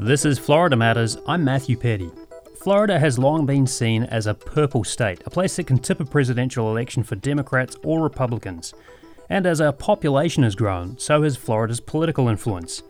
This 0.00 0.24
is 0.24 0.40
Florida 0.40 0.74
Matters. 0.74 1.18
I'm 1.28 1.44
Matthew 1.44 1.76
Peddie. 1.76 2.10
Florida 2.56 2.98
has 2.98 3.16
long 3.16 3.46
been 3.46 3.64
seen 3.64 4.02
as 4.02 4.26
a 4.26 4.34
purple 4.34 4.82
state, 4.82 5.22
a 5.24 5.30
place 5.30 5.54
that 5.54 5.68
can 5.68 5.78
tip 5.78 6.00
a 6.00 6.04
presidential 6.04 6.68
election 6.68 7.04
for 7.04 7.14
Democrats 7.14 7.76
or 7.84 8.02
Republicans. 8.02 8.74
And 9.30 9.46
as 9.46 9.60
our 9.60 9.72
population 9.72 10.42
has 10.42 10.56
grown, 10.56 10.98
so 10.98 11.22
has 11.22 11.36
Florida's 11.36 11.80
political 11.80 12.28
influence. 12.28 12.82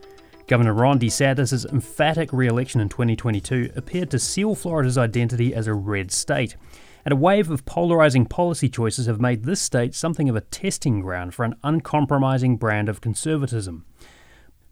Governor 0.46 0.72
Ron 0.72 0.98
DeSantis' 0.98 1.70
emphatic 1.70 2.32
re 2.32 2.46
election 2.46 2.80
in 2.80 2.88
2022 2.88 3.72
appeared 3.76 4.10
to 4.10 4.18
seal 4.18 4.54
Florida's 4.54 4.96
identity 4.96 5.54
as 5.54 5.66
a 5.66 5.74
red 5.74 6.10
state. 6.10 6.56
And 7.04 7.12
a 7.12 7.16
wave 7.16 7.50
of 7.50 7.66
polarizing 7.66 8.24
policy 8.24 8.70
choices 8.70 9.04
have 9.06 9.20
made 9.20 9.44
this 9.44 9.60
state 9.60 9.94
something 9.94 10.30
of 10.30 10.36
a 10.36 10.40
testing 10.40 11.02
ground 11.02 11.34
for 11.34 11.44
an 11.44 11.56
uncompromising 11.62 12.56
brand 12.56 12.88
of 12.88 13.02
conservatism. 13.02 13.84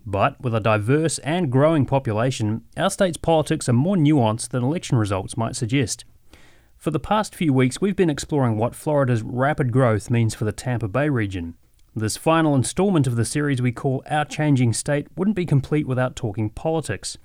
But 0.04 0.40
with 0.40 0.54
a 0.54 0.60
diverse 0.60 1.18
and 1.18 1.50
growing 1.50 1.86
population, 1.86 2.62
our 2.76 2.90
state's 2.90 3.16
politics 3.16 3.68
are 3.68 3.74
more 3.74 3.96
nuanced 3.96 4.48
than 4.48 4.64
election 4.64 4.98
results 4.98 5.36
might 5.36 5.56
suggest. 5.56 6.04
For 6.76 6.90
the 6.90 6.98
past 6.98 7.34
few 7.34 7.52
weeks, 7.52 7.80
we've 7.80 7.94
been 7.94 8.10
exploring 8.10 8.56
what 8.56 8.74
Florida's 8.74 9.22
rapid 9.22 9.70
growth 9.70 10.10
means 10.10 10.34
for 10.34 10.44
the 10.44 10.50
Tampa 10.52 10.88
Bay 10.88 11.08
region. 11.08 11.54
This 11.94 12.16
final 12.16 12.54
installment 12.56 13.06
of 13.06 13.16
the 13.16 13.24
series 13.24 13.62
we 13.62 13.70
call 13.70 14.02
Our 14.10 14.24
Changing 14.24 14.72
State 14.72 15.06
wouldn't 15.14 15.36
be 15.36 15.46
complete 15.46 15.86
without 15.86 16.16
talking 16.16 16.50
politics. 16.50 17.18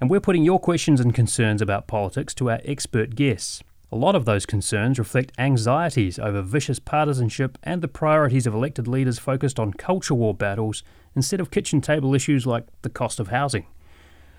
And 0.00 0.10
we're 0.10 0.20
putting 0.20 0.42
your 0.42 0.58
questions 0.58 1.00
and 1.00 1.14
concerns 1.14 1.62
about 1.62 1.86
politics 1.86 2.34
to 2.34 2.50
our 2.50 2.60
expert 2.64 3.14
guests. 3.14 3.62
A 3.92 3.96
lot 3.96 4.14
of 4.14 4.24
those 4.24 4.46
concerns 4.46 5.00
reflect 5.00 5.32
anxieties 5.36 6.18
over 6.18 6.42
vicious 6.42 6.78
partisanship 6.78 7.58
and 7.64 7.82
the 7.82 7.88
priorities 7.88 8.46
of 8.46 8.54
elected 8.54 8.86
leaders 8.86 9.18
focused 9.18 9.58
on 9.58 9.72
culture 9.72 10.14
war 10.14 10.32
battles 10.32 10.84
instead 11.16 11.40
of 11.40 11.50
kitchen 11.50 11.80
table 11.80 12.14
issues 12.14 12.46
like 12.46 12.66
the 12.82 12.88
cost 12.88 13.18
of 13.18 13.28
housing. 13.28 13.66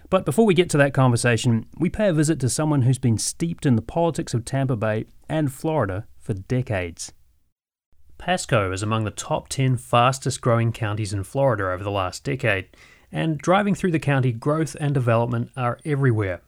But 0.10 0.26
before 0.26 0.46
we 0.46 0.54
get 0.54 0.70
to 0.70 0.78
that 0.78 0.94
conversation, 0.94 1.66
we 1.78 1.90
pay 1.90 2.08
a 2.08 2.14
visit 2.14 2.40
to 2.42 2.50
someone 2.50 2.84
who's 2.84 2.98
been 2.98 3.18
steeped 3.18 3.66
in 3.66 3.76
the 3.76 3.82
politics 3.82 4.34
of 4.34 4.46
Tampa 4.46 4.78
Bay 4.78 5.06
and 5.28 5.52
Florida 5.52 6.06
for 6.18 6.34
decades. 6.34 7.12
Pasco 8.18 8.72
is 8.72 8.84
among 8.84 9.04
the 9.04 9.12
top 9.12 9.50
10 9.50 9.78
fastest 9.78 10.40
growing 10.40 10.72
counties 10.72 11.12
in 11.12 11.24
Florida 11.24 11.72
over 11.72 11.84
the 11.84 11.92
last 11.92 12.24
decade, 12.24 12.68
and 13.12 13.38
driving 13.38 13.76
through 13.76 13.92
the 13.92 14.00
county, 14.00 14.32
growth 14.32 14.78
and 14.80 14.94
development 14.94 15.50
are 15.58 15.80
everywhere. 15.84 16.42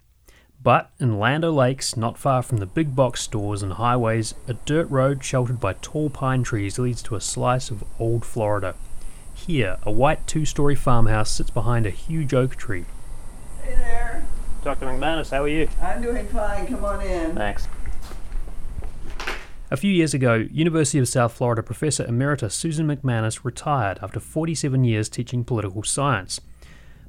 But 0.63 0.91
in 0.97 1.19
Land 1.19 1.43
Lakes, 1.43 1.97
not 1.97 2.17
far 2.17 2.41
from 2.41 2.59
the 2.59 2.65
big 2.65 2.95
box 2.95 3.21
stores 3.21 3.61
and 3.61 3.73
highways, 3.73 4.33
a 4.47 4.53
dirt 4.53 4.89
road 4.89 5.21
sheltered 5.21 5.59
by 5.59 5.73
tall 5.73 6.09
pine 6.09 6.43
trees 6.43 6.79
leads 6.79 7.03
to 7.03 7.15
a 7.15 7.21
slice 7.21 7.69
of 7.69 7.83
old 7.99 8.23
Florida. 8.23 8.73
Here, 9.33 9.77
a 9.83 9.91
white 9.91 10.25
two 10.25 10.45
story 10.45 10.75
farmhouse 10.75 11.31
sits 11.31 11.49
behind 11.49 11.85
a 11.85 11.89
huge 11.89 12.33
oak 12.33 12.55
tree. 12.55 12.85
Hey 13.61 13.75
there. 13.75 14.25
Dr. 14.63 14.85
MacManus, 14.85 15.31
how 15.31 15.43
are 15.43 15.49
you? 15.49 15.67
I'm 15.81 16.01
doing 16.01 16.25
fine. 16.27 16.65
Come 16.67 16.85
on 16.85 17.01
in. 17.01 17.35
Thanks. 17.35 17.67
A 19.69 19.75
few 19.75 19.91
years 19.91 20.13
ago, 20.13 20.47
University 20.49 20.99
of 20.99 21.09
South 21.09 21.33
Florida 21.33 21.61
Professor 21.61 22.05
Emerita 22.05 22.49
Susan 22.49 22.87
MacManus 22.87 23.43
retired 23.43 23.99
after 24.01 24.21
47 24.21 24.85
years 24.85 25.09
teaching 25.09 25.43
political 25.43 25.83
science 25.83 26.39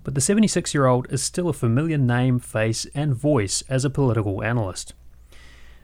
but 0.04 0.14
the 0.14 0.20
76 0.20 0.74
year 0.74 0.86
old 0.86 1.10
is 1.10 1.22
still 1.22 1.48
a 1.48 1.54
familiar 1.54 1.98
name, 1.98 2.38
face, 2.38 2.86
and 2.94 3.14
voice 3.14 3.64
as 3.68 3.84
a 3.84 3.90
political 3.90 4.44
analyst. 4.44 4.92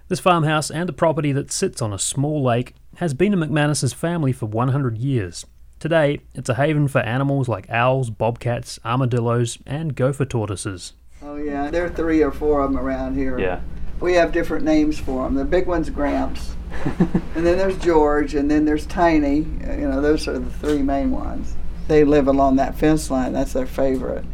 This 0.09 0.21
farmhouse 0.21 0.71
and 0.71 0.89
the 0.89 0.93
property 0.93 1.33
that 1.33 1.51
sits 1.51 1.81
on 1.81 1.93
a 1.93 1.99
small 1.99 2.43
lake 2.43 2.75
has 2.97 3.15
been 3.15 3.33
in 3.33 3.39
MacManus's 3.39 3.93
family 3.93 4.33
for 4.33 4.47
100 4.47 4.99
years. 4.99 5.47
Today, 5.79 6.21
it's 6.35 6.49
a 6.51 6.57
haven 6.57 6.89
for 6.89 6.99
animals 7.01 7.49
like 7.49 7.71
owls, 7.71 8.11
bobcats, 8.11 8.79
armadillos, 8.85 9.59
and 9.67 9.95
gopher 9.95 10.27
tortoises. 10.27 10.93
Oh, 11.23 11.37
yeah, 11.37 11.71
there 11.71 11.87
are 11.87 11.91
three 11.91 12.23
or 12.23 12.33
four 12.33 12.61
of 12.61 12.73
them 12.73 12.79
around 12.79 13.15
here. 13.15 13.39
Yeah. 13.39 13.61
We 14.01 14.15
have 14.15 14.33
different 14.33 14.65
names 14.65 14.99
for 14.99 15.25
them. 15.25 15.35
The 15.35 15.45
big 15.45 15.67
one's 15.67 15.89
Gramps, 15.89 16.55
and 16.85 17.47
then 17.47 17.57
there's 17.57 17.79
George, 17.79 18.35
and 18.35 18.51
then 18.51 18.65
there's 18.65 18.87
Tiny. 18.87 19.37
You 19.37 19.89
know, 19.89 20.01
those 20.01 20.27
are 20.29 20.39
the 20.39 20.51
three 20.51 20.83
main 20.83 21.11
ones 21.11 21.55
they 21.91 22.05
live 22.05 22.29
along 22.29 22.55
that 22.55 22.77
fence 22.77 23.11
line. 23.11 23.33
That's 23.33 23.53
their 23.53 23.67
favorite. 23.67 24.25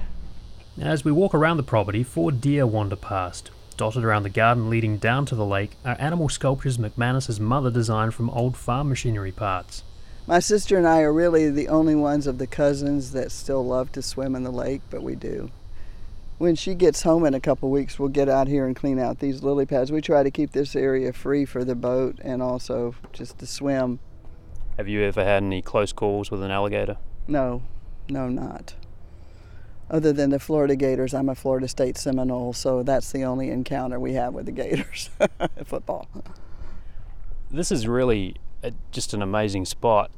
As 0.79 1.07
we 1.07 1.11
walk 1.11 1.35
around 1.35 1.57
the 1.57 1.63
property, 1.63 2.03
four 2.03 2.31
deer 2.31 2.67
wander 2.67 2.97
past. 2.97 3.51
Dotted 3.79 4.05
around 4.05 4.25
the 4.25 4.29
garden 4.29 4.69
leading 4.69 4.99
down 4.99 5.25
to 5.27 5.35
the 5.35 5.47
lake 5.47 5.71
are 5.83 5.97
animal 5.99 6.29
sculptures 6.29 6.77
MacManus's 6.77 7.41
mother 7.41 7.71
designed 7.71 8.13
from 8.13 8.29
old 8.29 8.59
farm 8.59 8.91
machinery 8.91 9.33
parts. 9.33 9.85
My 10.27 10.39
sister 10.39 10.77
and 10.77 10.87
I 10.87 11.01
are 11.01 11.13
really 11.13 11.49
the 11.49 11.69
only 11.69 11.95
ones 11.95 12.27
of 12.27 12.37
the 12.37 12.47
cousins 12.47 13.13
that 13.13 13.33
still 13.33 13.65
love 13.65 13.91
to 13.93 14.03
swim 14.03 14.37
in 14.37 14.43
the 14.43 14.53
lake, 14.53 14.83
but 14.91 15.03
we 15.03 15.15
do. 15.15 15.51
When 16.37 16.57
she 16.57 16.75
gets 16.75 17.03
home 17.05 17.25
in 17.25 17.33
a 17.33 17.41
couple 17.41 17.71
weeks, 17.71 17.99
we'll 17.99 18.11
get 18.11 18.29
out 18.29 18.49
here 18.49 18.67
and 18.67 18.77
clean 18.77 18.99
out 18.99 19.21
these 19.21 19.43
lily 19.43 19.65
pads. 19.65 19.91
We 19.91 20.03
try 20.03 20.23
to 20.23 20.31
keep 20.31 20.53
this 20.53 20.77
area 20.77 21.11
free 21.11 21.47
for 21.47 21.65
the 21.65 21.75
boat 21.75 22.19
and 22.21 22.43
also 22.43 22.95
just 23.15 23.39
to 23.39 23.47
swim. 23.47 23.99
Have 24.77 24.89
you 24.89 25.01
ever 25.01 25.25
had 25.25 25.43
any 25.43 25.63
close 25.63 25.95
calls 25.95 26.31
with 26.31 26.43
an 26.43 26.51
alligator? 26.51 26.99
No, 27.29 27.63
no, 28.09 28.29
not. 28.29 28.75
Other 29.89 30.13
than 30.13 30.31
the 30.31 30.41
Florida 30.41 30.75
Gators, 30.75 31.15
I'm 31.15 31.29
a 31.29 31.35
Florida 31.35 31.69
State 31.69 31.97
Seminole, 31.97 32.53
so 32.53 32.83
that's 32.83 33.13
the 33.13 33.25
only 33.25 33.51
encounter 33.51 34.01
we 34.01 34.15
have 34.15 34.35
with 34.35 34.47
the 34.47 34.53
Gators 34.53 35.11
football. 35.65 36.09
This 37.51 37.71
is 37.71 37.87
really 37.87 38.37
a, 38.65 38.73
just 38.91 39.15
an 39.15 39.23
amazing 39.23 39.65
spot. 39.65 40.11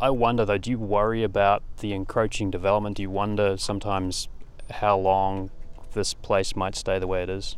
I 0.00 0.10
wonder 0.10 0.44
though, 0.44 0.58
do 0.58 0.70
you 0.70 0.78
worry 0.78 1.24
about 1.24 1.62
the 1.78 1.92
encroaching 1.92 2.50
development? 2.50 2.96
Do 2.96 3.02
you 3.02 3.10
wonder 3.10 3.56
sometimes 3.56 4.28
how 4.70 4.96
long 4.96 5.50
this 5.94 6.14
place 6.14 6.54
might 6.54 6.76
stay 6.76 6.98
the 6.98 7.06
way 7.06 7.22
it 7.22 7.30
is? 7.30 7.56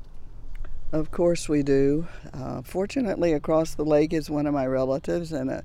Of 0.90 1.10
course 1.10 1.50
we 1.50 1.62
do. 1.62 2.06
Uh, 2.32 2.62
fortunately, 2.62 3.34
across 3.34 3.74
the 3.74 3.84
lake 3.84 4.14
is 4.14 4.30
one 4.30 4.46
of 4.46 4.54
my 4.54 4.66
relatives, 4.66 5.32
and 5.32 5.50
uh, 5.50 5.60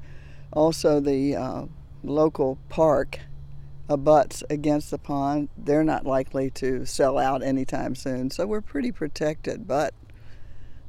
also 0.52 1.00
the 1.00 1.36
uh, 1.36 1.66
local 2.04 2.58
park 2.68 3.20
abuts 3.90 4.44
against 4.50 4.92
the 4.92 4.98
pond, 4.98 5.50
they're 5.58 5.84
not 5.84 6.06
likely 6.06 6.50
to 6.52 6.86
sell 6.86 7.18
out 7.18 7.44
anytime 7.44 7.96
soon. 7.96 8.30
So 8.30 8.46
we're 8.46 8.62
pretty 8.62 8.92
protected, 8.92 9.68
but 9.68 9.94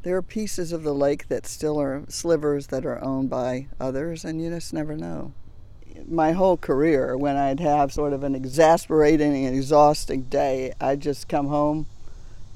there 0.03 0.17
are 0.17 0.23
pieces 0.23 0.73
of 0.73 0.83
the 0.83 0.95
lake 0.95 1.29
that 1.29 1.47
still 1.47 1.81
are 1.81 2.05
slivers 2.09 2.69
that 2.69 2.85
are 2.85 3.03
owned 3.03 3.31
by 3.31 3.69
others, 3.81 4.25
and 4.25 4.41
you 4.41 4.51
just 4.51 4.73
never 4.73 4.97
know. 4.97 5.33
My 6.07 6.33
whole 6.33 6.57
career, 6.57 7.17
when 7.17 7.37
I'd 7.37 7.61
have 7.61 7.93
sort 7.93 8.13
of 8.13 8.23
an 8.23 8.35
exasperating 8.35 9.47
and 9.47 9.57
exhausting 9.57 10.23
day, 10.23 10.73
I'd 10.81 11.01
just 11.01 11.29
come 11.29 11.47
home, 11.47 11.87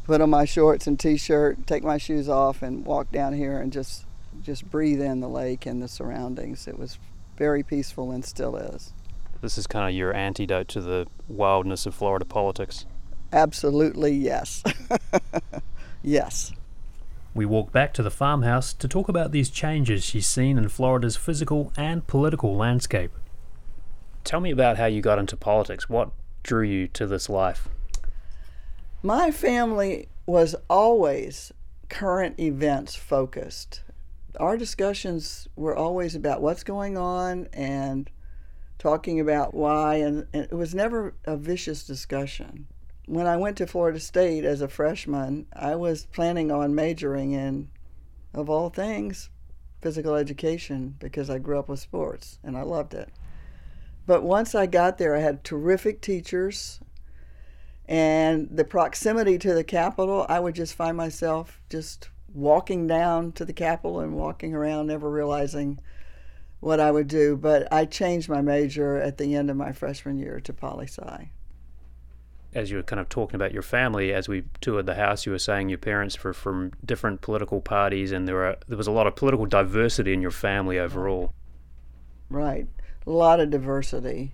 put 0.04 0.20
on 0.20 0.30
my 0.30 0.44
shorts 0.44 0.86
and 0.86 0.98
t-shirt, 0.98 1.66
take 1.66 1.82
my 1.82 1.98
shoes 1.98 2.28
off, 2.28 2.62
and 2.62 2.84
walk 2.84 3.10
down 3.10 3.32
here 3.32 3.58
and 3.58 3.72
just 3.72 4.04
just 4.42 4.70
breathe 4.70 5.00
in 5.00 5.20
the 5.20 5.28
lake 5.28 5.66
and 5.66 5.82
the 5.82 5.88
surroundings. 5.88 6.68
It 6.68 6.78
was 6.78 6.98
very 7.36 7.62
peaceful 7.62 8.12
and 8.12 8.24
still 8.24 8.56
is. 8.56 8.92
This 9.40 9.56
is 9.56 9.66
kind 9.66 9.88
of 9.88 9.94
your 9.94 10.12
antidote 10.14 10.68
to 10.68 10.80
the 10.80 11.06
wildness 11.28 11.86
of 11.86 11.94
Florida 11.94 12.24
politics. 12.24 12.86
Absolutely, 13.32 14.12
yes. 14.12 14.62
yes. 16.02 16.52
We 17.34 17.46
walk 17.46 17.70
back 17.70 17.92
to 17.94 18.02
the 18.02 18.10
farmhouse 18.10 18.72
to 18.72 18.88
talk 18.88 19.08
about 19.08 19.30
these 19.30 19.50
changes 19.50 20.04
she's 20.04 20.26
seen 20.26 20.58
in 20.58 20.68
Florida's 20.68 21.16
physical 21.16 21.72
and 21.76 22.06
political 22.06 22.56
landscape. 22.56 23.12
Tell 24.24 24.40
me 24.40 24.50
about 24.50 24.76
how 24.76 24.86
you 24.86 25.00
got 25.00 25.18
into 25.18 25.36
politics. 25.36 25.88
What 25.88 26.10
drew 26.42 26.64
you 26.64 26.88
to 26.88 27.06
this 27.06 27.28
life? 27.28 27.68
My 29.02 29.30
family 29.30 30.08
was 30.26 30.56
always 30.68 31.52
current 31.88 32.40
events 32.40 32.96
focused. 32.96 33.82
Our 34.40 34.56
discussions 34.56 35.46
were 35.54 35.76
always 35.76 36.14
about 36.14 36.42
what's 36.42 36.64
going 36.64 36.98
on 36.98 37.48
and 37.52 38.10
talking 38.78 39.20
about 39.20 39.54
why, 39.54 39.96
and, 39.96 40.26
and, 40.32 40.44
it 40.44 40.54
was 40.54 40.74
never 40.74 41.14
a 41.24 41.36
vicious 41.36 41.84
discussion. 41.84 42.66
When 43.06 43.26
I 43.26 43.36
went 43.36 43.56
to 43.58 43.66
Florida 43.66 44.00
State 44.00 44.44
as 44.44 44.60
a 44.60 44.68
freshman, 44.68 45.46
I 45.52 45.74
was 45.74 46.06
planning 46.06 46.50
on 46.52 46.74
majoring 46.74 47.32
in, 47.32 47.68
of 48.34 48.48
all 48.48 48.70
things, 48.70 49.30
physical 49.80 50.14
education 50.14 50.94
because 50.98 51.30
I 51.30 51.38
grew 51.38 51.58
up 51.58 51.68
with 51.68 51.80
sports 51.80 52.38
and 52.42 52.56
I 52.56 52.62
loved 52.62 52.94
it. 52.94 53.10
But 54.06 54.22
once 54.22 54.54
I 54.54 54.66
got 54.66 54.98
there, 54.98 55.14
I 55.14 55.20
had 55.20 55.44
terrific 55.44 56.00
teachers, 56.00 56.80
and 57.86 58.48
the 58.50 58.64
proximity 58.64 59.38
to 59.38 59.54
the 59.54 59.64
Capitol, 59.64 60.26
I 60.28 60.40
would 60.40 60.54
just 60.54 60.74
find 60.74 60.96
myself 60.96 61.60
just 61.70 62.10
walking 62.32 62.86
down 62.86 63.32
to 63.32 63.44
the 63.44 63.52
Capitol 63.52 64.00
and 64.00 64.14
walking 64.14 64.54
around, 64.54 64.86
never 64.86 65.10
realizing 65.10 65.78
what 66.60 66.80
I 66.80 66.90
would 66.90 67.08
do, 67.08 67.36
but 67.36 67.72
I 67.72 67.84
changed 67.84 68.28
my 68.28 68.42
major 68.42 68.96
at 68.96 69.18
the 69.18 69.34
end 69.34 69.50
of 69.50 69.56
my 69.56 69.72
freshman 69.72 70.18
year 70.18 70.40
to 70.40 70.52
poli 70.52 70.86
sci. 70.86 71.30
As 72.54 72.70
you 72.70 72.78
were 72.78 72.82
kind 72.82 72.98
of 72.98 73.08
talking 73.08 73.36
about 73.36 73.52
your 73.52 73.62
family, 73.62 74.12
as 74.12 74.26
we 74.26 74.44
toured 74.60 74.86
the 74.86 74.94
house, 74.94 75.26
you 75.26 75.32
were 75.32 75.38
saying 75.38 75.68
your 75.68 75.78
parents 75.78 76.22
were 76.24 76.32
from 76.32 76.72
different 76.84 77.20
political 77.20 77.60
parties, 77.60 78.10
and 78.10 78.26
there 78.26 78.34
were 78.34 78.56
there 78.66 78.78
was 78.78 78.86
a 78.86 78.92
lot 78.92 79.06
of 79.06 79.14
political 79.14 79.46
diversity 79.46 80.12
in 80.12 80.22
your 80.22 80.30
family 80.30 80.78
overall. 80.78 81.32
Right, 82.30 82.66
a 83.06 83.10
lot 83.10 83.38
of 83.40 83.50
diversity. 83.50 84.32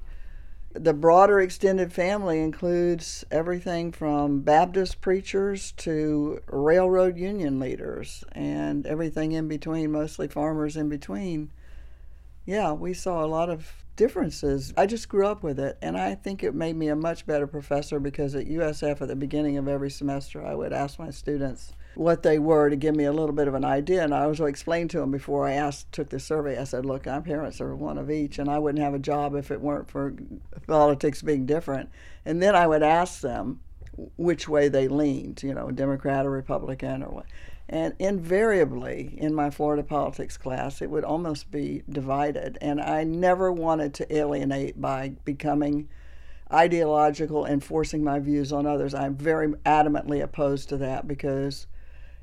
The 0.72 0.94
broader 0.94 1.40
extended 1.40 1.92
family 1.92 2.40
includes 2.40 3.24
everything 3.30 3.92
from 3.92 4.40
Baptist 4.40 5.00
preachers 5.00 5.70
to 5.72 6.40
railroad 6.48 7.16
union 7.16 7.60
leaders 7.60 8.24
and 8.32 8.84
everything 8.84 9.30
in 9.32 9.46
between, 9.46 9.92
mostly 9.92 10.26
farmers 10.26 10.76
in 10.76 10.88
between. 10.88 11.50
Yeah, 12.46 12.72
we 12.72 12.92
saw 12.92 13.24
a 13.24 13.26
lot 13.26 13.48
of 13.48 13.72
differences. 13.96 14.74
I 14.76 14.86
just 14.86 15.08
grew 15.08 15.26
up 15.26 15.42
with 15.42 15.58
it, 15.58 15.78
and 15.80 15.96
I 15.96 16.14
think 16.14 16.42
it 16.42 16.54
made 16.54 16.76
me 16.76 16.88
a 16.88 16.96
much 16.96 17.26
better 17.26 17.46
professor 17.46 17.98
because 17.98 18.34
at 18.34 18.46
USF 18.46 19.00
at 19.00 19.08
the 19.08 19.16
beginning 19.16 19.56
of 19.56 19.68
every 19.68 19.90
semester, 19.90 20.44
I 20.44 20.54
would 20.54 20.72
ask 20.72 20.98
my 20.98 21.10
students 21.10 21.72
what 21.94 22.24
they 22.24 22.38
were 22.40 22.68
to 22.68 22.76
give 22.76 22.96
me 22.96 23.04
a 23.04 23.12
little 23.12 23.34
bit 23.34 23.46
of 23.46 23.54
an 23.54 23.64
idea. 23.64 24.02
And 24.02 24.12
I 24.12 24.26
was 24.26 24.40
explained 24.40 24.90
to 24.90 24.98
them 24.98 25.12
before 25.12 25.46
I 25.46 25.52
asked, 25.52 25.92
took 25.92 26.10
the 26.10 26.18
survey. 26.18 26.58
I 26.58 26.64
said, 26.64 26.84
"Look, 26.84 27.06
our 27.06 27.20
parents 27.20 27.60
are 27.60 27.74
one 27.74 27.98
of 27.98 28.10
each, 28.10 28.38
and 28.38 28.50
I 28.50 28.58
wouldn't 28.58 28.82
have 28.82 28.94
a 28.94 28.98
job 28.98 29.34
if 29.34 29.50
it 29.50 29.60
weren't 29.60 29.88
for 29.88 30.14
politics 30.66 31.22
being 31.22 31.46
different." 31.46 31.88
And 32.24 32.42
then 32.42 32.56
I 32.56 32.66
would 32.66 32.82
ask 32.82 33.20
them 33.20 33.60
which 34.16 34.48
way 34.48 34.68
they 34.68 34.88
leaned, 34.88 35.42
you 35.44 35.54
know, 35.54 35.70
Democrat 35.70 36.26
or 36.26 36.30
Republican 36.30 37.02
or 37.02 37.10
what. 37.10 37.26
And 37.68 37.94
invariably 37.98 39.14
in 39.16 39.34
my 39.34 39.50
Florida 39.50 39.82
politics 39.82 40.36
class, 40.36 40.82
it 40.82 40.90
would 40.90 41.04
almost 41.04 41.50
be 41.50 41.82
divided. 41.88 42.58
And 42.60 42.80
I 42.80 43.04
never 43.04 43.50
wanted 43.50 43.94
to 43.94 44.16
alienate 44.16 44.80
by 44.80 45.14
becoming 45.24 45.88
ideological 46.52 47.44
and 47.44 47.64
forcing 47.64 48.04
my 48.04 48.18
views 48.18 48.52
on 48.52 48.66
others. 48.66 48.94
I'm 48.94 49.16
very 49.16 49.48
adamantly 49.64 50.22
opposed 50.22 50.68
to 50.68 50.76
that 50.78 51.08
because 51.08 51.66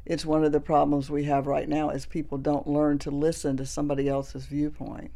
it's 0.05 0.25
one 0.25 0.43
of 0.43 0.51
the 0.51 0.59
problems 0.59 1.09
we 1.09 1.25
have 1.25 1.47
right 1.47 1.67
now 1.67 1.89
is 1.89 2.05
people 2.05 2.37
don't 2.37 2.67
learn 2.67 2.99
to 2.99 3.11
listen 3.11 3.57
to 3.57 3.65
somebody 3.65 4.07
else's 4.07 4.45
viewpoint. 4.45 5.11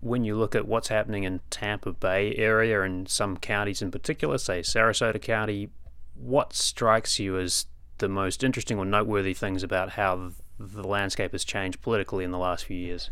When 0.00 0.24
you 0.24 0.36
look 0.36 0.54
at 0.54 0.68
what's 0.68 0.88
happening 0.88 1.24
in 1.24 1.40
Tampa 1.50 1.92
Bay 1.92 2.34
area 2.36 2.82
and 2.82 3.08
some 3.08 3.36
counties 3.36 3.82
in 3.82 3.90
particular, 3.90 4.38
say 4.38 4.60
Sarasota 4.60 5.20
County, 5.20 5.70
what 6.14 6.52
strikes 6.52 7.18
you 7.18 7.38
as 7.38 7.66
the 7.98 8.08
most 8.08 8.42
interesting 8.44 8.78
or 8.78 8.84
noteworthy 8.84 9.34
things 9.34 9.62
about 9.62 9.90
how 9.90 10.32
the 10.58 10.86
landscape 10.86 11.32
has 11.32 11.44
changed 11.44 11.80
politically 11.80 12.24
in 12.24 12.30
the 12.30 12.38
last 12.38 12.64
few 12.64 12.76
years? 12.76 13.10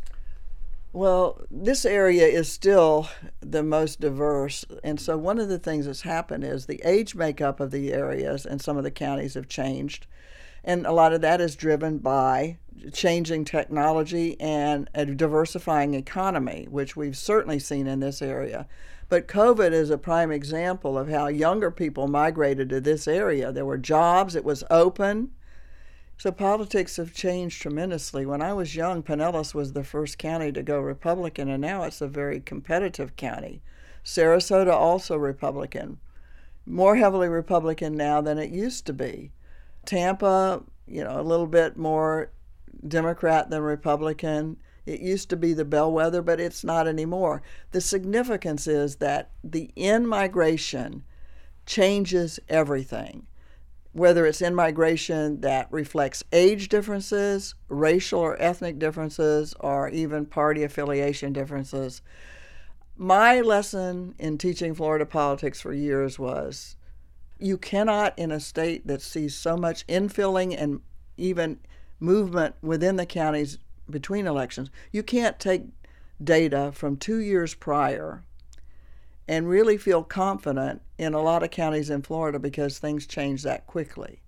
Well, 0.93 1.43
this 1.51 1.85
area 1.85 2.27
is 2.27 2.51
still 2.51 3.09
the 3.41 3.63
most 3.63 4.01
diverse. 4.01 4.65
And 4.83 4.99
so, 4.99 5.19
one 5.19 5.39
of 5.39 5.49
the 5.49 5.59
things 5.59 5.87
that's 5.87 6.03
happened 6.03 6.43
is 6.43 6.67
the 6.67 6.81
age 6.85 7.15
makeup 7.15 7.61
of 7.61 7.71
the 7.71 7.93
areas 7.93 8.47
and 8.47 8.63
some 8.63 8.79
of 8.79 8.85
the 8.85 8.91
counties 8.91 9.35
have 9.35 9.49
changed. 9.49 10.07
And 10.65 10.87
a 10.87 10.93
lot 10.93 11.13
of 11.13 11.21
that 11.21 11.41
is 11.41 11.55
driven 11.55 11.99
by 11.99 12.57
changing 12.93 13.45
technology 13.45 14.41
and 14.41 14.89
a 14.95 15.07
diversifying 15.07 15.95
economy, 15.95 16.67
which 16.71 16.97
we've 16.97 17.17
certainly 17.17 17.59
seen 17.59 17.87
in 17.87 18.01
this 18.01 18.23
area. 18.23 18.67
But 19.09 19.29
COVID 19.29 19.73
is 19.73 19.91
a 19.91 19.99
prime 19.99 20.33
example 20.33 20.99
of 20.99 21.09
how 21.09 21.29
younger 21.29 21.71
people 21.71 22.09
migrated 22.09 22.69
to 22.71 22.81
this 22.81 23.07
area. 23.07 23.53
There 23.53 23.65
were 23.65 23.79
jobs, 23.79 24.35
it 24.35 24.45
was 24.45 24.65
open, 24.69 25.31
so 26.19 26.33
politics 26.33 26.97
have 26.97 27.15
changed 27.15 27.61
tremendously. 27.61 28.27
When 28.27 28.43
I 28.43 28.53
was 28.53 28.75
young, 28.75 29.03
Pinellas 29.03 29.55
was 29.55 29.73
the 29.73 29.85
first 29.85 30.19
county 30.19 30.51
to 30.53 30.63
go 30.63 30.81
Republican, 30.81 31.49
and 31.49 31.61
now 31.61 31.85
it's 31.85 32.01
a 32.01 32.09
very 32.09 32.41
competitive 32.41 33.15
county. 33.17 33.63
Sarasota 34.05 34.73
also 34.73 35.17
Republican, 35.17 35.99
more 36.65 36.97
heavily 36.97 37.29
Republican 37.29 37.97
now 37.97 38.21
than 38.21 38.39
it 38.39 38.51
used 38.51 38.87
to 38.87 38.93
be. 38.93 39.31
Tampa, 39.85 40.63
you 40.87 41.05
know, 41.05 41.21
a 41.21 41.23
little 41.23 41.47
bit 41.47 41.77
more 41.77 42.31
Democrat 42.87 43.51
than 43.51 43.63
Republican. 43.63 44.57
It 44.87 45.01
used 45.01 45.29
to 45.31 45.37
be 45.37 45.53
the 45.53 45.65
bellwether, 45.65 46.23
but 46.23 46.41
it's 46.41 46.65
not 46.65 46.87
anymore. 46.87 47.43
The 47.73 47.81
significance 47.81 48.67
is 48.67 48.97
that 48.97 49.33
the 49.45 49.71
in 49.77 50.07
migration 50.07 51.03
changes 51.67 52.39
everything 52.49 53.27
whether 53.97 54.27
it's 54.27 54.43
in 54.43 54.55
migration 54.55 55.41
that 55.41 55.67
reflects 55.73 56.23
age 56.31 56.69
differences, 56.69 57.55
racial 57.69 58.21
or 58.21 58.37
ethnic 58.39 58.79
differences, 58.79 59.55
or 59.59 59.89
even 59.89 60.27
party 60.27 60.63
affiliation 60.63 61.33
differences. 61.33 62.03
My 62.95 63.41
lesson 63.41 64.15
in 64.19 64.37
teaching 64.37 64.75
Florida 64.75 65.07
politics 65.07 65.63
for 65.63 65.73
years 65.73 66.19
was 66.19 66.77
you 67.39 67.57
cannot, 67.57 68.19
in 68.19 68.31
a 68.31 68.41
state 68.41 68.87
that 68.87 69.01
sees 69.01 69.35
so 69.35 69.57
much 69.57 69.87
infilling 69.87 70.55
and 70.59 70.81
even 71.17 71.59
movement 71.99 72.55
within 72.61 72.97
the 72.97 73.07
counties 73.07 73.59
between 73.89 74.27
elections, 74.27 74.71
you 74.93 75.03
can't 75.03 75.39
take 75.39 75.63
data 76.23 76.73
from 76.73 76.97
two 76.97 77.19
years 77.19 77.55
prior 77.55 78.25
and 79.29 79.49
really 79.49 79.77
feel 79.77 80.03
confident 80.03 80.83
in 80.99 81.15
a 81.15 81.23
lot 81.23 81.43
of 81.43 81.51
counties 81.51 81.91
in 81.91 82.03
Florida 82.03 82.39
because 82.39 82.79
things 82.79 83.07
change 83.07 83.43
that 83.43 83.67
quickly. 83.67 84.23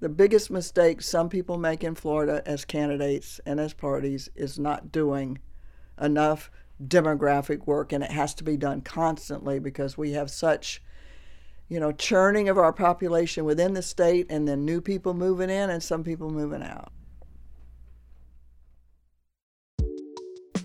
The 0.00 0.08
biggest 0.08 0.50
mistake 0.50 1.02
some 1.02 1.28
people 1.28 1.58
make 1.58 1.82
in 1.82 1.94
Florida 1.94 2.42
as 2.46 2.64
candidates 2.64 3.40
and 3.44 3.58
as 3.58 3.72
parties 3.72 4.28
is 4.36 4.58
not 4.58 4.92
doing 4.92 5.38
enough 6.00 6.50
demographic 6.86 7.66
work, 7.66 7.92
and 7.92 8.04
it 8.04 8.12
has 8.12 8.34
to 8.34 8.44
be 8.44 8.56
done 8.56 8.80
constantly 8.80 9.58
because 9.58 9.98
we 9.98 10.12
have 10.12 10.30
such 10.30 10.80
you 11.68 11.78
know, 11.78 11.92
churning 11.92 12.48
of 12.48 12.56
our 12.56 12.72
population 12.72 13.44
within 13.44 13.74
the 13.74 13.82
state 13.82 14.26
and 14.30 14.48
then 14.48 14.64
new 14.64 14.80
people 14.80 15.12
moving 15.14 15.50
in 15.50 15.70
and 15.70 15.82
some 15.82 16.02
people 16.02 16.30
moving 16.30 16.62
out. 16.62 16.92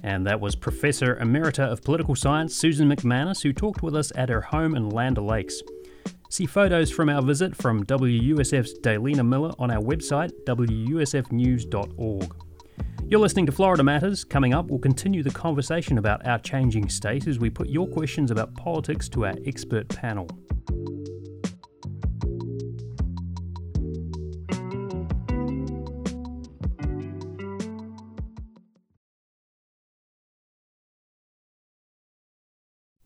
And 0.03 0.27
that 0.27 0.41
was 0.41 0.55
Professor 0.55 1.15
Emerita 1.15 1.63
of 1.63 1.81
Political 1.81 2.15
Science 2.15 2.53
Susan 2.53 2.89
MacManus, 2.89 3.41
who 3.41 3.53
talked 3.53 3.81
with 3.81 3.95
us 3.95 4.11
at 4.15 4.29
her 4.29 4.41
home 4.41 4.75
in 4.75 4.89
Land 4.89 5.17
Lakes. 5.17 5.61
See 6.29 6.45
photos 6.45 6.91
from 6.91 7.09
our 7.09 7.21
visit 7.21 7.55
from 7.55 7.85
WUSF's 7.85 8.79
Daylina 8.79 9.25
Miller 9.25 9.53
on 9.59 9.71
our 9.71 9.81
website, 9.81 10.31
wusfnews.org. 10.45 12.35
You're 13.07 13.19
listening 13.19 13.45
to 13.45 13.51
Florida 13.51 13.83
Matters. 13.83 14.23
Coming 14.23 14.53
up, 14.53 14.67
we'll 14.67 14.79
continue 14.79 15.23
the 15.23 15.29
conversation 15.29 15.97
about 15.97 16.25
our 16.25 16.39
changing 16.39 16.89
state 16.89 17.27
as 17.27 17.37
we 17.37 17.49
put 17.49 17.69
your 17.69 17.87
questions 17.87 18.31
about 18.31 18.55
politics 18.55 19.07
to 19.09 19.25
our 19.25 19.35
expert 19.45 19.87
panel. 19.89 20.27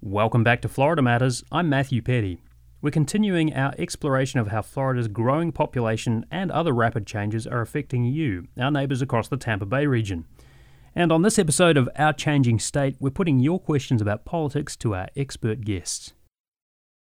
Welcome 0.10 0.42
back 0.42 0.62
to 0.62 0.70
Florida 0.70 1.02
Matters. 1.02 1.44
I'm 1.52 1.68
Matthew 1.68 2.02
Peddie. 2.02 2.42
We're 2.82 2.92
continuing 2.92 3.54
our 3.54 3.74
exploration 3.78 4.40
of 4.40 4.48
how 4.48 4.62
Florida's 4.62 5.10
growing 5.10 5.52
population 5.52 6.26
and 6.32 6.50
other 6.50 6.72
rapid 6.72 7.06
changes 7.06 7.46
are 7.46 7.60
affecting 7.60 8.06
you, 8.06 8.48
our 8.58 8.72
neighbours 8.72 9.02
across 9.02 9.28
the 9.28 9.36
Tampa 9.36 9.66
Bay 9.66 9.86
region. 9.86 10.24
And 10.96 11.12
on 11.12 11.24
this 11.24 11.38
episode 11.38 11.76
of 11.76 11.90
Our 11.98 12.14
Changing 12.14 12.58
State, 12.58 12.96
we're 13.02 13.10
putting 13.10 13.42
your 13.42 13.60
questions 13.60 14.02
about 14.02 14.24
politics 14.24 14.78
to 14.78 14.96
our 14.96 15.10
expert 15.18 15.60
guests. 15.60 16.14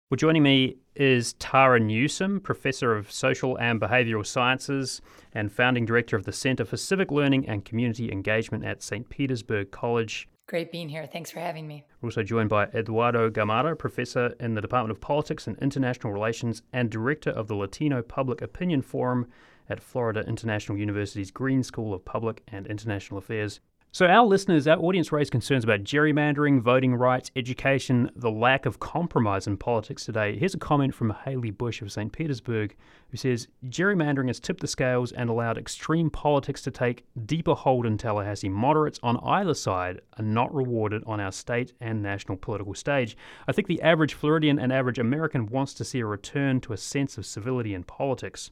Well, 0.10 0.16
joining 0.16 0.44
me 0.44 0.78
is 0.96 1.34
Tara 1.34 1.82
Newsom, 1.82 2.40
Professor 2.40 2.96
of 2.96 3.12
Social 3.12 3.58
and 3.58 3.82
Behavioural 3.82 4.26
Sciences 4.26 5.02
and 5.34 5.52
founding 5.52 5.86
director 5.86 6.16
of 6.16 6.24
the 6.24 6.32
Centre 6.32 6.64
for 6.64 6.78
Civic 6.78 7.12
Learning 7.12 7.46
and 7.50 7.66
Community 7.66 8.10
Engagement 8.10 8.64
at 8.64 8.82
St. 8.82 9.10
Petersburg 9.10 9.72
College 9.72 10.30
Great 10.46 10.72
being 10.72 10.90
here. 10.90 11.08
Thanks 11.08 11.32
for 11.32 11.40
having 11.40 11.68
me. 11.68 11.86
We're 12.02 12.08
also 12.08 12.22
joined 12.22 12.50
by 12.50 12.66
Eduardo 12.66 13.30
Gamarra, 13.30 13.78
professor 13.78 14.36
in 14.40 14.56
the 14.56 14.62
Department 14.62 14.92
of 14.92 15.00
Politics 15.00 15.48
and 15.48 15.58
International 15.60 16.12
Relations 16.12 16.62
and 16.74 16.90
director 16.90 17.30
of 17.30 17.48
the 17.48 17.56
Latino 17.56 18.02
Public 18.02 18.42
Opinion 18.42 18.82
Forum 18.82 19.28
at 19.70 19.80
Florida 19.80 20.22
International 20.28 20.78
University's 20.78 21.32
Green 21.32 21.64
School 21.64 21.94
of 21.94 22.04
Public 22.04 22.44
and 22.50 22.68
International 22.68 23.18
Affairs. 23.18 23.62
So, 23.96 24.08
our 24.08 24.26
listeners, 24.26 24.68
our 24.68 24.80
audience 24.80 25.12
raised 25.12 25.32
concerns 25.32 25.64
about 25.64 25.84
gerrymandering, 25.84 26.62
voting 26.62 26.96
rights, 26.96 27.30
education, 27.36 28.10
the 28.16 28.32
lack 28.32 28.66
of 28.66 28.80
compromise 28.80 29.46
in 29.46 29.56
politics 29.56 30.04
today. 30.04 30.36
Here's 30.36 30.56
a 30.56 30.58
comment 30.58 30.96
from 30.96 31.16
Haley 31.26 31.52
Bush 31.52 31.80
of 31.80 31.92
St. 31.92 32.12
Petersburg, 32.12 32.76
who 33.12 33.18
says 33.18 33.50
Gerrymandering 33.68 34.30
has 34.30 34.40
tipped 34.40 34.62
the 34.62 34.68
scales 34.68 35.12
and 35.12 35.30
allowed 35.30 35.60
extreme 35.60 36.10
politics 36.10 36.64
to 36.64 36.72
take 36.72 37.06
deeper 37.28 37.54
hold 37.54 37.86
in 37.86 38.00
Tallahassee. 38.00 38.50
Moderates 38.50 39.00
on 39.04 39.20
either 39.24 39.54
side 39.54 40.02
are 40.18 40.26
not 40.26 40.52
rewarded 40.52 41.04
on 41.06 41.20
our 41.20 41.32
state 41.32 41.74
and 41.80 42.02
national 42.02 42.40
political 42.40 42.74
stage. 42.74 43.16
I 43.48 43.52
think 43.52 43.68
the 43.68 43.84
average 43.84 44.16
Floridian 44.16 44.58
and 44.58 44.74
average 44.74 44.98
American 44.98 45.46
wants 45.46 45.76
to 45.76 45.86
see 45.86 46.00
a 46.00 46.08
return 46.08 46.62
to 46.62 46.74
a 46.74 46.78
sense 46.78 47.20
of 47.20 47.28
civility 47.28 47.76
in 47.76 47.84
politics. 47.84 48.50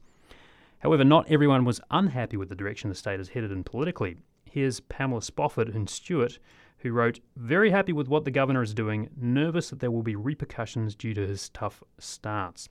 However, 0.78 1.02
not 1.02 1.28
everyone 1.28 1.64
was 1.64 1.80
unhappy 1.90 2.36
with 2.36 2.48
the 2.48 2.54
direction 2.54 2.90
the 2.90 2.94
state 2.94 3.18
is 3.18 3.30
headed 3.30 3.50
in 3.50 3.64
politically. 3.64 4.18
Here's 4.52 4.80
Pamela 4.80 5.22
Spofford 5.22 5.70
and 5.70 5.88
Stuart, 5.88 6.38
who 6.80 6.92
wrote, 6.92 7.20
Very 7.36 7.70
happy 7.70 7.94
with 7.94 8.08
what 8.08 8.26
the 8.26 8.30
governor 8.30 8.62
is 8.62 8.74
doing, 8.74 9.08
nervous 9.18 9.70
that 9.70 9.80
there 9.80 9.90
will 9.90 10.02
be 10.02 10.14
repercussions 10.14 10.94
due 10.94 11.14
to 11.14 11.26
his 11.26 11.48
tough 11.48 11.82
stance. 11.98 12.68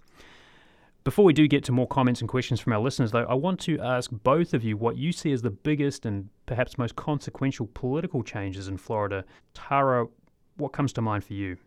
Before 1.04 1.26
we 1.26 1.34
do 1.34 1.48
get 1.48 1.64
to 1.64 1.72
more 1.72 1.88
comments 1.88 2.22
and 2.22 2.30
questions 2.30 2.60
from 2.60 2.74
our 2.74 2.80
listeners, 2.80 3.10
though, 3.10 3.26
I 3.28 3.34
want 3.34 3.60
to 3.62 3.82
ask 3.82 4.12
both 4.12 4.54
of 4.54 4.64
you 4.64 4.78
what 4.78 4.96
you 4.96 5.12
see 5.12 5.32
as 5.32 5.42
the 5.42 5.50
biggest 5.50 6.06
and 6.06 6.30
perhaps 6.46 6.78
most 6.78 6.96
consequential 6.96 7.68
political 7.74 8.22
changes 8.22 8.68
in 8.68 8.78
Florida. 8.78 9.26
Tara, 9.56 10.06
what 10.58 10.74
comes 10.74 10.94
to 10.94 11.02
mind 11.02 11.24
for 11.24 11.34
you? 11.34 11.58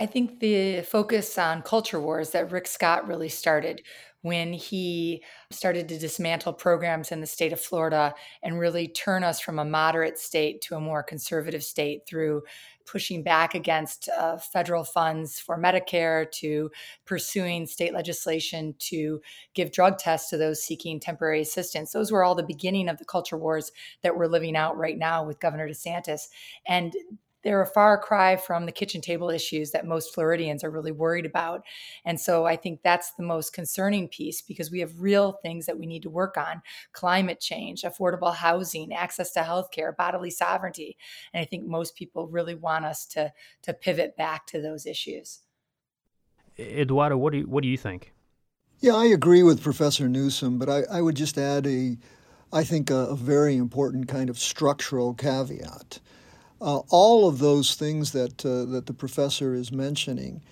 I 0.00 0.06
think 0.06 0.38
the 0.38 0.82
focus 0.82 1.38
on 1.38 1.62
culture 1.62 2.00
wars 2.00 2.30
that 2.30 2.52
Rick 2.52 2.68
Scott 2.68 3.08
really 3.08 3.28
started 3.28 3.82
when 4.22 4.52
he 4.52 5.22
started 5.50 5.88
to 5.88 5.98
dismantle 5.98 6.52
programs 6.52 7.12
in 7.12 7.20
the 7.20 7.26
state 7.26 7.52
of 7.52 7.60
Florida 7.60 8.14
and 8.42 8.58
really 8.58 8.88
turn 8.88 9.22
us 9.22 9.40
from 9.40 9.58
a 9.58 9.64
moderate 9.64 10.18
state 10.18 10.60
to 10.60 10.74
a 10.74 10.80
more 10.80 11.02
conservative 11.02 11.62
state 11.62 12.02
through 12.06 12.42
pushing 12.84 13.22
back 13.22 13.54
against 13.54 14.08
uh, 14.18 14.36
federal 14.36 14.82
funds 14.82 15.38
for 15.38 15.58
Medicare 15.58 16.30
to 16.32 16.70
pursuing 17.04 17.66
state 17.66 17.92
legislation 17.92 18.74
to 18.78 19.20
give 19.54 19.70
drug 19.70 19.98
tests 19.98 20.30
to 20.30 20.36
those 20.36 20.62
seeking 20.62 20.98
temporary 20.98 21.40
assistance. 21.40 21.92
Those 21.92 22.10
were 22.10 22.24
all 22.24 22.34
the 22.34 22.42
beginning 22.42 22.88
of 22.88 22.98
the 22.98 23.04
culture 23.04 23.36
wars 23.36 23.70
that 24.02 24.16
we're 24.16 24.26
living 24.26 24.56
out 24.56 24.76
right 24.76 24.98
now 24.98 25.24
with 25.24 25.40
Governor 25.40 25.68
DeSantis. 25.68 26.28
And 26.66 26.94
they're 27.48 27.62
a 27.62 27.66
far 27.66 27.96
cry 27.96 28.36
from 28.36 28.66
the 28.66 28.72
kitchen 28.72 29.00
table 29.00 29.30
issues 29.30 29.70
that 29.70 29.86
most 29.86 30.12
Floridians 30.12 30.62
are 30.62 30.70
really 30.70 30.92
worried 30.92 31.24
about. 31.24 31.64
And 32.04 32.20
so 32.20 32.44
I 32.44 32.56
think 32.56 32.80
that's 32.82 33.14
the 33.14 33.22
most 33.22 33.54
concerning 33.54 34.06
piece 34.08 34.42
because 34.42 34.70
we 34.70 34.80
have 34.80 35.00
real 35.00 35.32
things 35.40 35.64
that 35.64 35.78
we 35.78 35.86
need 35.86 36.02
to 36.02 36.10
work 36.10 36.36
on 36.36 36.60
climate 36.92 37.40
change, 37.40 37.84
affordable 37.84 38.34
housing, 38.34 38.92
access 38.92 39.32
to 39.32 39.40
healthcare, 39.40 39.96
bodily 39.96 40.28
sovereignty. 40.28 40.98
And 41.32 41.40
I 41.40 41.46
think 41.46 41.64
most 41.64 41.96
people 41.96 42.28
really 42.28 42.54
want 42.54 42.84
us 42.84 43.06
to, 43.06 43.32
to 43.62 43.72
pivot 43.72 44.14
back 44.14 44.46
to 44.48 44.60
those 44.60 44.84
issues. 44.84 45.40
Eduardo, 46.58 47.16
what 47.16 47.32
do 47.32 47.38
you, 47.38 47.44
what 47.44 47.62
do 47.62 47.68
you 47.70 47.78
think? 47.78 48.12
Yeah, 48.80 48.94
I 48.94 49.06
agree 49.06 49.42
with 49.42 49.62
Professor 49.62 50.06
Newsom, 50.06 50.58
but 50.58 50.68
I, 50.68 50.82
I 50.90 51.00
would 51.00 51.16
just 51.16 51.38
add 51.38 51.66
a, 51.66 51.96
I 52.52 52.62
think, 52.62 52.90
a, 52.90 53.06
a 53.06 53.16
very 53.16 53.56
important 53.56 54.06
kind 54.06 54.28
of 54.28 54.38
structural 54.38 55.14
caveat. 55.14 56.00
Uh, 56.60 56.78
all 56.88 57.28
of 57.28 57.38
those 57.38 57.74
things 57.74 58.12
that 58.12 58.44
uh, 58.44 58.64
that 58.64 58.86
the 58.86 58.92
professor 58.92 59.54
is 59.54 59.70
mentioning 59.70 60.42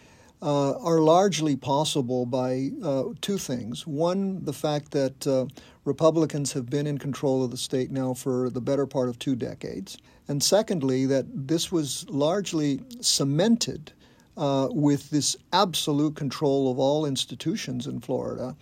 uh, 0.42 0.78
are 0.78 1.00
largely 1.00 1.56
possible 1.56 2.26
by 2.26 2.70
uh, 2.82 3.04
two 3.20 3.38
things. 3.38 3.86
One, 3.86 4.44
the 4.44 4.52
fact 4.52 4.92
that 4.92 5.26
uh, 5.26 5.46
Republicans 5.84 6.52
have 6.52 6.68
been 6.70 6.86
in 6.86 6.98
control 6.98 7.42
of 7.42 7.50
the 7.50 7.56
state 7.56 7.90
now 7.90 8.14
for 8.14 8.50
the 8.50 8.60
better 8.60 8.86
part 8.86 9.08
of 9.08 9.18
two 9.18 9.34
decades, 9.34 9.98
and 10.28 10.42
secondly, 10.42 11.06
that 11.06 11.26
this 11.48 11.72
was 11.72 12.08
largely 12.08 12.80
cemented 13.00 13.92
uh, 14.36 14.68
with 14.70 15.10
this 15.10 15.36
absolute 15.52 16.14
control 16.14 16.70
of 16.70 16.78
all 16.78 17.06
institutions 17.06 17.86
in 17.86 18.00
Florida. 18.00 18.54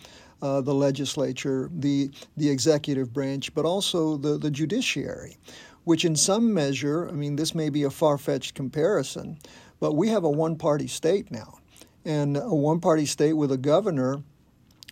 Uh, 0.44 0.60
the 0.60 0.74
legislature, 0.74 1.70
the 1.72 2.10
the 2.36 2.50
executive 2.50 3.14
branch, 3.14 3.54
but 3.54 3.64
also 3.64 4.18
the, 4.18 4.36
the 4.36 4.50
judiciary, 4.50 5.38
which 5.84 6.04
in 6.04 6.14
some 6.14 6.52
measure, 6.52 7.08
I 7.08 7.12
mean, 7.12 7.36
this 7.36 7.54
may 7.54 7.70
be 7.70 7.84
a 7.84 7.90
far 7.90 8.18
fetched 8.18 8.54
comparison, 8.54 9.38
but 9.80 9.94
we 9.94 10.08
have 10.08 10.22
a 10.22 10.28
one 10.28 10.56
party 10.56 10.86
state 10.86 11.30
now. 11.30 11.60
And 12.04 12.36
a 12.36 12.54
one 12.54 12.80
party 12.80 13.06
state 13.06 13.32
with 13.32 13.52
a 13.52 13.56
governor 13.56 14.22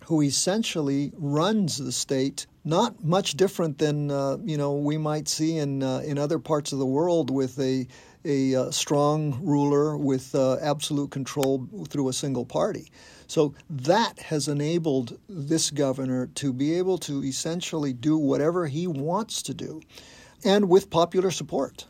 who 0.05 0.23
essentially 0.23 1.11
runs 1.17 1.77
the 1.77 1.91
state, 1.91 2.47
not 2.65 3.03
much 3.03 3.33
different 3.33 3.77
than 3.77 4.09
uh, 4.09 4.37
you 4.43 4.57
know 4.57 4.73
we 4.73 4.97
might 4.97 5.27
see 5.27 5.57
in 5.57 5.83
uh, 5.83 5.99
in 5.99 6.17
other 6.17 6.39
parts 6.39 6.73
of 6.73 6.79
the 6.79 6.85
world 6.97 7.29
with 7.29 7.59
a 7.59 7.87
a 8.25 8.55
uh, 8.55 8.71
strong 8.71 9.39
ruler 9.43 9.97
with 9.97 10.33
uh, 10.33 10.57
absolute 10.61 11.11
control 11.11 11.67
through 11.89 12.09
a 12.09 12.13
single 12.13 12.45
party. 12.45 12.91
So 13.33 13.55
that 13.67 14.19
has 14.19 14.47
enabled 14.47 15.17
this 15.27 15.71
governor 15.71 16.27
to 16.35 16.53
be 16.53 16.75
able 16.75 16.99
to 16.99 17.23
essentially 17.23 17.91
do 17.91 18.15
whatever 18.15 18.67
he 18.67 18.85
wants 18.85 19.41
to 19.41 19.55
do 19.55 19.81
and 20.45 20.69
with 20.69 20.91
popular 20.91 21.31
support. 21.31 21.87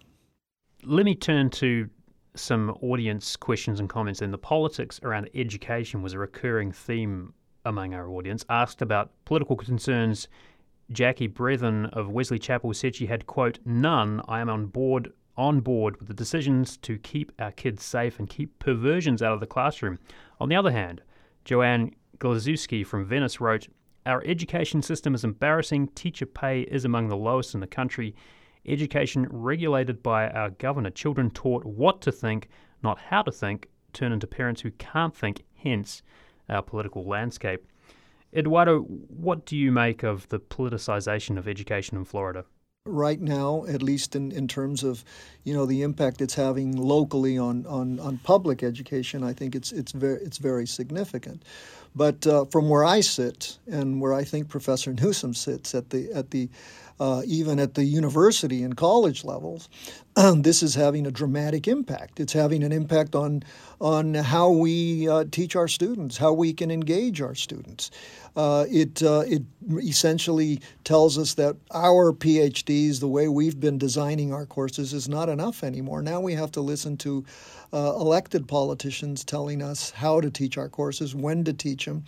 Let 0.85 1.03
me 1.03 1.15
turn 1.15 1.50
to 1.50 1.89
some 2.33 2.69
audience 2.81 3.35
questions 3.35 3.81
and 3.81 3.89
comments. 3.89 4.21
And 4.21 4.31
the 4.31 4.38
politics 4.38 5.01
around 5.03 5.29
education 5.35 6.01
was 6.01 6.13
a 6.13 6.17
recurring 6.17 6.71
theme 6.71 7.33
among 7.65 7.93
our 7.93 8.09
audience. 8.09 8.45
Asked 8.47 8.81
about 8.81 9.12
political 9.25 9.57
concerns, 9.57 10.29
Jackie 10.93 11.27
Brethen 11.27 11.89
of 11.91 12.09
Wesley 12.09 12.39
Chapel 12.39 12.73
said 12.73 12.95
she 12.95 13.07
had, 13.07 13.27
quote, 13.27 13.59
none. 13.65 14.21
I 14.29 14.39
am 14.39 14.50
on 14.50 14.67
board 14.67 15.12
on 15.35 15.59
board 15.59 15.97
with 15.97 16.07
the 16.07 16.13
decisions 16.13 16.77
to 16.77 16.97
keep 17.00 17.33
our 17.38 17.51
kids 17.51 17.83
safe 17.83 18.17
and 18.17 18.29
keep 18.29 18.57
perversions 18.59 19.21
out 19.21 19.33
of 19.33 19.41
the 19.41 19.45
classroom. 19.45 20.00
On 20.39 20.47
the 20.47 20.55
other 20.55 20.71
hand, 20.71 21.01
Joanne 21.45 21.93
Glazewski 22.19 22.85
from 22.85 23.05
Venice 23.05 23.41
wrote, 23.41 23.67
Our 24.05 24.23
education 24.25 24.81
system 24.81 25.13
is 25.13 25.23
embarrassing. 25.23 25.89
Teacher 25.89 26.25
pay 26.25 26.62
is 26.62 26.85
among 26.85 27.09
the 27.09 27.17
lowest 27.17 27.53
in 27.53 27.59
the 27.59 27.67
country 27.67 28.15
education 28.65 29.27
regulated 29.29 30.01
by 30.01 30.29
our 30.29 30.50
governor. 30.50 30.89
Children 30.89 31.29
taught 31.31 31.65
what 31.65 32.01
to 32.01 32.12
think, 32.12 32.50
not 32.81 32.97
how 32.97 33.21
to 33.21 33.31
think, 33.31 33.67
turn 33.91 34.12
into 34.12 34.27
parents 34.27 34.62
who 34.62 34.71
can't 34.71 35.15
think, 35.15 35.43
hence 35.55 36.01
our 36.50 36.62
political 36.62 37.05
landscape. 37.05 37.65
Eduardo, 38.35 38.79
what 38.79 39.45
do 39.45 39.57
you 39.57 39.71
make 39.71 40.03
of 40.03 40.27
the 40.29 40.39
politicization 40.39 41.38
of 41.38 41.47
education 41.47 41.97
in 41.97 42.05
Florida? 42.05 42.45
Right 42.86 43.22
now, 43.22 43.63
at 43.66 43.82
least 43.82 44.13
in, 44.13 44.34
in 44.34 44.46
terms 44.46 44.84
of, 44.84 45.06
you 45.46 45.54
know, 45.54 45.66
the 45.66 45.84
impact 45.84 46.20
it's 46.20 46.34
having 46.34 46.75
locally 46.75 47.38
on, 47.38 47.66
on, 47.66 47.98
on 48.02 48.18
public 48.18 48.62
education, 48.62 49.24
I 49.24 49.32
think 49.32 49.56
it's 49.56 49.72
it's 49.72 49.94
very 49.94 50.20
it's 50.22 50.38
very 50.38 50.68
significant. 50.68 51.44
But 51.96 52.28
uh, 52.28 52.44
from 52.44 52.68
where 52.68 52.84
I 52.84 53.00
sit 53.00 53.58
and 53.72 54.02
where 54.02 54.13
I 54.13 54.25
think 54.25 54.50
Professor 54.50 54.92
Newsom 55.02 55.34
sits 55.34 55.74
at 55.74 55.92
the 55.92 56.12
at 56.12 56.32
the 56.32 56.50
uh, 57.03 57.22
even 57.25 57.60
at 57.60 57.74
the 57.74 57.83
university 57.83 58.63
and 58.63 58.77
college 58.77 59.25
levels, 59.25 59.67
this 60.38 60.63
is 60.63 60.74
having 60.74 61.05
a 61.05 61.12
dramatic 61.12 61.67
impact. 61.67 62.22
It's 62.22 62.31
having 62.31 62.63
an 62.63 62.72
impact 62.72 63.13
on 63.13 63.43
on 63.81 64.13
how 64.13 64.50
we 64.50 65.10
uh, 65.10 65.25
teach 65.29 65.57
our 65.57 65.67
students, 65.67 66.15
how 66.15 66.31
we 66.31 66.53
can 66.53 66.72
engage 66.72 67.19
our 67.19 67.36
students. 67.36 67.91
Uh, 68.38 68.65
it 68.69 69.03
uh, 69.03 69.24
it 69.27 69.43
essentially 69.81 70.62
tells 70.86 71.17
us 71.17 71.33
that 71.33 71.57
our 71.72 72.13
PhDs, 72.13 73.01
the 73.01 73.10
way 73.10 73.27
we've 73.27 73.60
been 73.60 73.77
designing 73.77 74.33
our 74.33 74.45
courses, 74.45 74.93
is 74.93 75.10
not 75.10 75.27
enough 75.27 75.62
anymore. 75.62 76.01
Now 76.01 76.22
we 76.22 76.36
have 76.36 76.53
to 76.53 76.62
listen 76.62 76.95
to 76.98 77.25
uh, 77.74 77.95
elected 78.00 78.48
politicians 78.48 79.25
telling 79.25 79.62
us 79.62 79.91
how 79.91 80.22
to 80.22 80.31
teach 80.31 80.57
our 80.57 80.69
courses, 80.69 81.13
when 81.13 81.43
to 81.43 81.51
teach 81.51 81.83
them, 81.83 82.05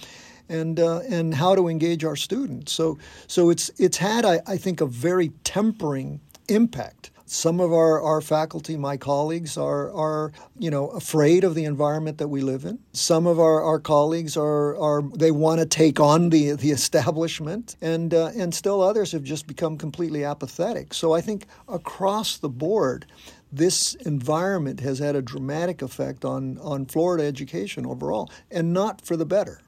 and 0.49 0.79
uh, 0.79 0.99
and 1.09 1.33
how 1.33 1.55
to 1.55 1.67
engage 1.67 2.03
our 2.03 2.15
students. 2.15 2.71
So 2.71 2.97
so 3.27 3.49
it's 3.49 3.69
it's 3.77 3.97
had 3.97 4.25
I, 4.25 4.41
I 4.47 4.57
think 4.57 4.81
a 4.81 4.85
very 4.85 5.29
tempering 5.43 6.21
impact. 6.47 7.11
Some 7.27 7.59
of 7.59 7.73
our, 7.73 7.99
our 8.03 8.21
faculty, 8.21 8.77
my 8.77 8.97
colleagues, 8.97 9.57
are, 9.57 9.91
are 9.93 10.31
you 10.59 10.69
know 10.69 10.89
afraid 10.89 11.43
of 11.43 11.55
the 11.55 11.65
environment 11.65 12.19
that 12.19 12.27
we 12.27 12.41
live 12.41 12.65
in. 12.65 12.77
Some 12.93 13.25
of 13.25 13.39
our, 13.39 13.63
our 13.63 13.79
colleagues 13.79 14.37
are, 14.37 14.77
are 14.77 15.01
they 15.01 15.31
want 15.31 15.59
to 15.59 15.65
take 15.65 15.99
on 15.99 16.29
the, 16.29 16.51
the 16.51 16.69
establishment, 16.69 17.77
and 17.81 18.13
uh, 18.13 18.27
and 18.35 18.53
still 18.53 18.79
others 18.79 19.11
have 19.11 19.23
just 19.23 19.47
become 19.47 19.75
completely 19.75 20.23
apathetic. 20.23 20.93
So 20.93 21.13
I 21.13 21.21
think 21.21 21.47
across 21.67 22.37
the 22.37 22.49
board, 22.49 23.07
this 23.51 23.95
environment 23.95 24.81
has 24.81 24.99
had 24.99 25.15
a 25.15 25.21
dramatic 25.21 25.81
effect 25.81 26.25
on, 26.25 26.57
on 26.59 26.85
Florida 26.85 27.23
education 27.23 27.85
overall, 27.85 28.29
and 28.51 28.71
not 28.73 29.01
for 29.01 29.17
the 29.17 29.25
better. 29.25 29.61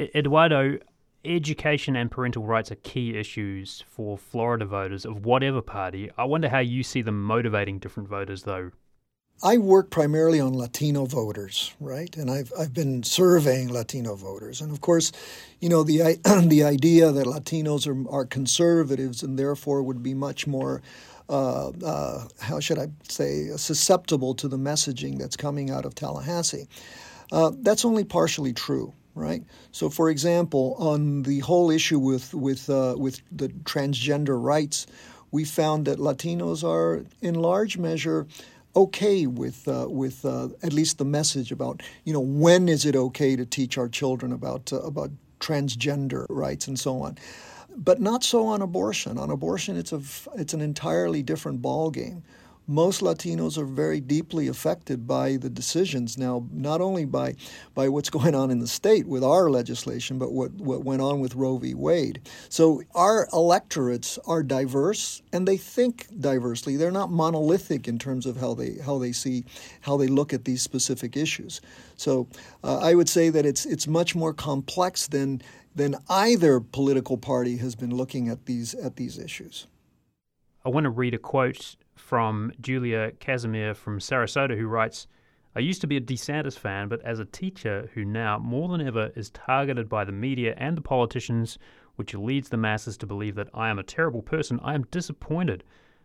Eduardo, 0.00 0.78
education 1.24 1.94
and 1.94 2.10
parental 2.10 2.44
rights 2.44 2.72
are 2.72 2.76
key 2.76 3.16
issues 3.16 3.84
for 3.86 4.16
Florida 4.16 4.64
voters 4.64 5.04
of 5.04 5.26
whatever 5.26 5.60
party. 5.60 6.10
I 6.16 6.24
wonder 6.24 6.48
how 6.48 6.60
you 6.60 6.82
see 6.82 7.02
them 7.02 7.22
motivating 7.22 7.78
different 7.78 8.08
voters, 8.08 8.44
though. 8.44 8.70
I 9.42 9.56
work 9.56 9.90
primarily 9.90 10.38
on 10.38 10.52
Latino 10.52 11.06
voters, 11.06 11.74
right? 11.80 12.14
And 12.16 12.30
I've 12.30 12.52
I've 12.58 12.74
been 12.74 13.02
surveying 13.02 13.72
Latino 13.72 14.14
voters, 14.14 14.60
and 14.60 14.70
of 14.70 14.82
course, 14.82 15.12
you 15.60 15.68
know 15.70 15.82
the 15.82 16.18
the 16.46 16.64
idea 16.64 17.10
that 17.10 17.26
Latinos 17.26 17.86
are 17.86 18.10
are 18.10 18.26
conservatives 18.26 19.22
and 19.22 19.38
therefore 19.38 19.82
would 19.82 20.02
be 20.02 20.14
much 20.14 20.46
more. 20.46 20.82
Uh, 21.30 21.70
uh, 21.84 22.26
how 22.40 22.58
should 22.58 22.76
I 22.76 22.88
say, 23.08 23.50
susceptible 23.56 24.34
to 24.34 24.48
the 24.48 24.58
messaging 24.58 25.16
that's 25.16 25.36
coming 25.36 25.70
out 25.70 25.84
of 25.84 25.94
Tallahassee. 25.94 26.66
Uh, 27.30 27.52
that's 27.62 27.84
only 27.84 28.02
partially 28.02 28.52
true 28.52 28.92
right? 29.20 29.44
So, 29.72 29.90
for 29.90 30.10
example, 30.10 30.74
on 30.78 31.22
the 31.22 31.40
whole 31.40 31.70
issue 31.70 31.98
with 31.98 32.34
with 32.34 32.68
uh, 32.70 32.94
with 32.98 33.20
the 33.30 33.48
transgender 33.48 34.42
rights, 34.42 34.86
we 35.30 35.44
found 35.44 35.86
that 35.86 35.98
Latinos 35.98 36.64
are, 36.64 37.04
in 37.20 37.34
large 37.34 37.78
measure, 37.78 38.26
okay 38.74 39.26
with 39.26 39.66
uh, 39.68 39.86
with 39.88 40.24
uh, 40.24 40.48
at 40.62 40.72
least 40.72 40.98
the 40.98 41.04
message 41.04 41.52
about 41.52 41.82
you 42.04 42.12
know 42.12 42.20
when 42.20 42.68
is 42.68 42.84
it 42.84 42.96
okay 42.96 43.36
to 43.36 43.44
teach 43.44 43.78
our 43.78 43.88
children 43.88 44.32
about 44.32 44.72
uh, 44.72 44.80
about 44.80 45.10
transgender 45.40 46.26
rights 46.28 46.68
and 46.68 46.78
so 46.78 47.02
on. 47.02 47.18
But 47.76 48.00
not 48.00 48.24
so 48.24 48.46
on 48.46 48.62
abortion. 48.62 49.16
On 49.16 49.30
abortion, 49.30 49.76
it's 49.76 49.92
a 49.92 50.00
it's 50.34 50.54
an 50.54 50.60
entirely 50.60 51.22
different 51.22 51.62
ball 51.62 51.90
game. 51.90 52.22
Most 52.70 53.00
Latinos 53.00 53.58
are 53.58 53.64
very 53.64 54.00
deeply 54.00 54.46
affected 54.46 55.04
by 55.06 55.36
the 55.36 55.50
decisions 55.50 56.16
now, 56.16 56.46
not 56.52 56.80
only 56.80 57.04
by 57.04 57.34
by 57.74 57.88
what's 57.88 58.10
going 58.18 58.34
on 58.34 58.50
in 58.50 58.60
the 58.60 58.68
state 58.68 59.06
with 59.06 59.24
our 59.24 59.50
legislation, 59.50 60.18
but 60.18 60.32
what, 60.32 60.52
what 60.52 60.84
went 60.84 61.02
on 61.02 61.20
with 61.20 61.34
Roe 61.34 61.58
v. 61.58 61.74
Wade. 61.74 62.20
So 62.48 62.82
our 62.94 63.28
electorates 63.32 64.18
are 64.24 64.42
diverse 64.42 65.20
and 65.32 65.48
they 65.48 65.56
think 65.56 66.06
diversely. 66.20 66.76
They're 66.76 66.92
not 66.92 67.10
monolithic 67.10 67.88
in 67.88 67.98
terms 67.98 68.24
of 68.24 68.36
how 68.36 68.54
they 68.54 68.76
how 68.84 68.98
they 68.98 69.12
see 69.12 69.44
how 69.80 69.96
they 69.96 70.06
look 70.06 70.32
at 70.32 70.44
these 70.44 70.62
specific 70.62 71.16
issues. 71.16 71.60
So 71.96 72.28
uh, 72.62 72.78
I 72.78 72.94
would 72.94 73.08
say 73.08 73.30
that 73.30 73.44
it's 73.44 73.66
it's 73.66 73.88
much 73.88 74.14
more 74.14 74.32
complex 74.32 75.08
than 75.08 75.42
than 75.74 75.96
either 76.08 76.60
political 76.60 77.16
party 77.16 77.56
has 77.56 77.74
been 77.74 77.94
looking 77.94 78.28
at 78.28 78.46
these 78.46 78.74
at 78.74 78.94
these 78.94 79.18
issues. 79.18 79.66
I 80.64 80.68
want 80.68 80.84
to 80.84 80.90
read 80.90 81.14
a 81.14 81.18
quote 81.18 81.76
from 82.00 82.52
Julia 82.60 83.12
Casimir 83.20 83.74
from 83.74 84.00
Sarasota, 84.00 84.56
who 84.58 84.66
writes 84.66 85.06
I 85.54 85.60
used 85.60 85.80
to 85.80 85.88
be 85.88 85.96
a 85.96 86.00
DeSantis 86.00 86.56
fan, 86.56 86.88
but 86.88 87.00
as 87.02 87.18
a 87.18 87.24
teacher 87.24 87.90
who 87.94 88.04
now, 88.04 88.38
more 88.38 88.68
than 88.68 88.86
ever, 88.86 89.10
is 89.16 89.30
targeted 89.30 89.88
by 89.88 90.04
the 90.04 90.12
media 90.12 90.54
and 90.56 90.76
the 90.76 90.82
politicians, 90.82 91.58
which 91.96 92.14
leads 92.14 92.48
the 92.48 92.56
masses 92.56 92.96
to 92.98 93.06
believe 93.06 93.34
that 93.34 93.50
I 93.52 93.68
am 93.68 93.78
a 93.78 93.82
terrible 93.82 94.22
person, 94.22 94.60
I 94.62 94.74
am 94.74 94.84
disappointed. 94.92 95.64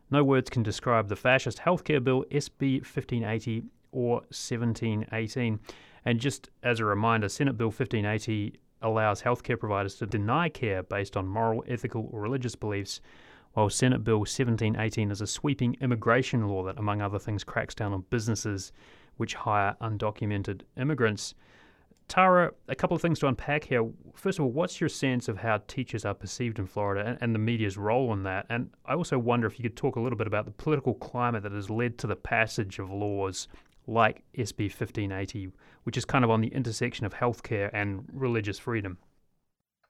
No 0.09 0.23
words 0.23 0.49
can 0.49 0.63
describe 0.63 1.09
the 1.09 1.15
fascist 1.15 1.59
healthcare 1.59 2.03
bill, 2.03 2.25
SB 2.31 2.81
1580 2.81 3.65
or 3.91 4.15
1718. 4.31 5.59
And 6.05 6.19
just 6.19 6.49
as 6.63 6.79
a 6.79 6.85
reminder, 6.85 7.29
Senate 7.29 7.57
Bill 7.57 7.67
1580 7.67 8.59
allows 8.81 9.21
healthcare 9.21 9.59
providers 9.59 9.95
to 9.95 10.05
deny 10.05 10.49
care 10.49 10.83
based 10.83 11.15
on 11.15 11.27
moral, 11.27 11.63
ethical, 11.67 12.09
or 12.11 12.19
religious 12.19 12.55
beliefs 12.55 12.99
while 13.55 13.69
Senate 13.69 14.03
Bill 14.03 14.19
1718 14.19 15.11
is 15.11 15.21
a 15.21 15.27
sweeping 15.27 15.77
immigration 15.79 16.45
law 16.49 16.63
that, 16.63 16.77
among 16.77 17.01
other 17.01 17.17
things, 17.17 17.45
cracks 17.45 17.73
down 17.73 17.93
on 17.93 18.03
businesses 18.09 18.73
which 19.15 19.33
hire 19.33 19.77
undocumented 19.81 20.63
immigrants. 20.77 21.33
Tara, 22.09 22.51
a 22.67 22.75
couple 22.75 22.95
of 22.95 23.01
things 23.01 23.17
to 23.19 23.27
unpack 23.27 23.63
here. 23.63 23.89
First 24.13 24.39
of 24.39 24.45
all, 24.45 24.51
what's 24.51 24.81
your 24.81 24.89
sense 24.89 25.29
of 25.29 25.37
how 25.37 25.59
teachers 25.67 26.03
are 26.03 26.13
perceived 26.13 26.59
in 26.59 26.67
Florida 26.67 27.07
and, 27.07 27.17
and, 27.21 27.33
the 27.33 27.39
media's 27.39 27.77
role 27.77 28.11
in 28.11 28.23
that? 28.23 28.45
And 28.49 28.71
I 28.85 28.93
also 28.93 29.17
wonder 29.17 29.47
if 29.47 29.57
you 29.57 29.63
could 29.63 29.77
talk 29.77 29.95
a 29.95 30.01
little 30.01 30.17
bit 30.17 30.27
about 30.27 30.43
the 30.43 30.51
political 30.51 30.93
climate 30.93 31.43
that 31.43 31.53
has 31.53 31.69
led 31.69 31.97
to 31.99 32.07
the 32.07 32.15
passage 32.17 32.77
of 32.77 32.91
laws 32.91 33.47
like 33.87 34.21
SB 34.37 34.63
1580, 34.63 35.53
which 35.83 35.95
is 35.95 36.03
kind 36.03 36.25
of 36.25 36.29
on 36.29 36.41
the 36.41 36.49
intersection 36.49 37.05
of 37.05 37.13
healthcare 37.13 37.69
and 37.71 38.03
religious 38.11 38.59
freedom. 38.59 38.97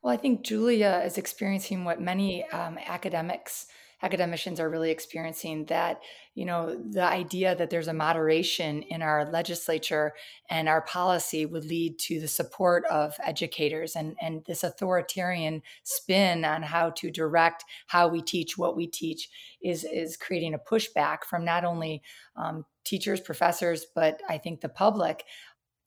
Well, 0.06 0.14
I 0.14 0.18
think 0.18 0.44
Julia 0.44 1.02
is 1.04 1.18
experiencing 1.18 1.84
what 1.84 2.00
many 2.00 2.48
um, 2.52 2.78
academics 2.78 3.66
academicians 4.04 4.60
are 4.60 4.70
really 4.70 4.92
experiencing 4.92 5.66
that 5.66 6.02
you 6.36 6.46
know 6.46 6.76
the 6.92 7.02
idea 7.02 7.56
that 7.56 7.72
there's 7.72 7.88
a 7.88 7.94
moderation 7.94 8.84
in 8.84 9.02
our 9.02 9.26
legislature 9.32 10.14
and 10.50 10.70
our 10.70 10.82
policy 10.82 11.46
would 11.48 11.66
lead 11.66 11.98
to 11.98 12.20
the 12.20 12.28
support 12.28 12.86
of 12.86 13.16
educators 13.24 13.96
and 13.96 14.16
and 14.22 14.44
this 14.46 14.64
authoritarian 14.64 15.64
spin 15.84 16.46
on 16.46 16.62
how 16.62 16.92
to 16.92 17.10
direct 17.10 17.64
how 17.88 18.08
we 18.08 18.22
teach 18.22 18.60
what 18.60 18.76
we 18.76 18.86
teach 18.86 19.30
is 19.64 19.86
is 19.86 20.18
creating 20.18 20.54
a 20.54 20.60
pushback 20.60 21.24
from 21.24 21.44
not 21.44 21.64
only 21.64 22.04
um, 22.36 22.64
teachers 22.84 23.22
professors 23.22 23.88
but 23.96 24.22
i 24.30 24.38
think 24.38 24.62
the 24.62 24.70
public 24.70 25.24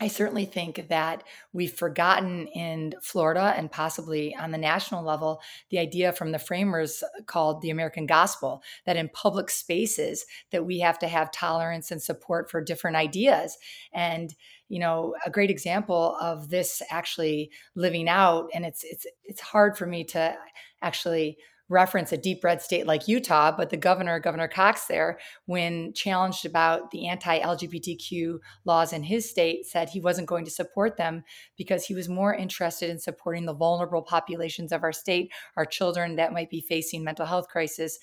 I 0.00 0.07
certainly 0.07 0.45
think 0.45 0.87
that 0.88 1.25
we've 1.52 1.73
forgotten 1.73 2.47
in 2.49 2.95
Florida 3.02 3.52
and 3.57 3.71
possibly 3.71 4.35
on 4.37 4.52
the 4.52 4.59
national 4.59 5.02
level 5.02 5.40
the 5.71 5.81
idea 5.81 6.12
from 6.12 6.31
the 6.31 6.38
framers 6.38 7.02
called 7.26 7.62
the 7.62 7.71
American 7.71 8.07
gospel 8.07 8.62
that 8.87 8.97
in 8.97 9.09
public 9.09 9.50
spaces 9.50 10.25
that 10.52 10.64
we 10.64 10.78
have 10.78 11.00
to 11.00 11.09
have 11.09 11.33
tolerance 11.33 11.90
and 11.90 12.00
support 12.00 12.49
for 12.49 12.62
different 12.62 12.97
ideas. 12.97 13.59
And 13.93 14.35
you 14.69 14.78
know 14.78 15.14
a 15.26 15.31
great 15.31 15.50
example 15.50 16.17
of 16.21 16.50
this 16.50 16.83
actually 16.90 17.50
living 17.75 18.09
out 18.09 18.50
and 18.55 18.64
it's 18.64 18.85
it's 18.85 19.07
it's 19.25 19.40
hard 19.40 19.78
for 19.78 19.87
me 19.87 20.05
to 20.05 20.37
actually 20.83 21.38
reference 21.69 22.13
a 22.13 22.17
deep 22.17 22.43
red 22.43 22.63
state 22.63 22.87
like 22.87 23.09
Utah, 23.09 23.53
but 23.55 23.71
the 23.71 23.77
governor, 23.77 24.19
Governor 24.19 24.49
Cox, 24.49 24.87
there, 24.87 25.19
when 25.47 25.93
challenged 25.93 26.47
about 26.47 26.91
the 26.91 27.09
anti 27.09 27.39
LGBTQ 27.39 28.39
laws 28.65 28.93
in 28.93 29.03
his 29.03 29.29
state, 29.29 29.67
said 29.67 29.89
he 29.89 30.01
wasn't 30.01 30.29
going 30.29 30.45
to 30.45 30.51
support 30.51 30.97
them 30.97 31.25
because 31.57 31.85
he 31.85 31.95
was 31.95 32.09
more 32.09 32.35
interested 32.35 32.88
in 32.90 32.99
supporting 32.99 33.45
the 33.45 33.55
vulnerable 33.55 34.03
populations 34.03 34.73
of 34.73 34.83
our 34.83 34.92
state, 34.92 35.31
our 35.57 35.66
children 35.66 36.16
that 36.16 36.33
might 36.33 36.51
be 36.51 36.61
facing 36.61 37.05
mental 37.05 37.27
health 37.27 37.49
crisis, 37.49 37.99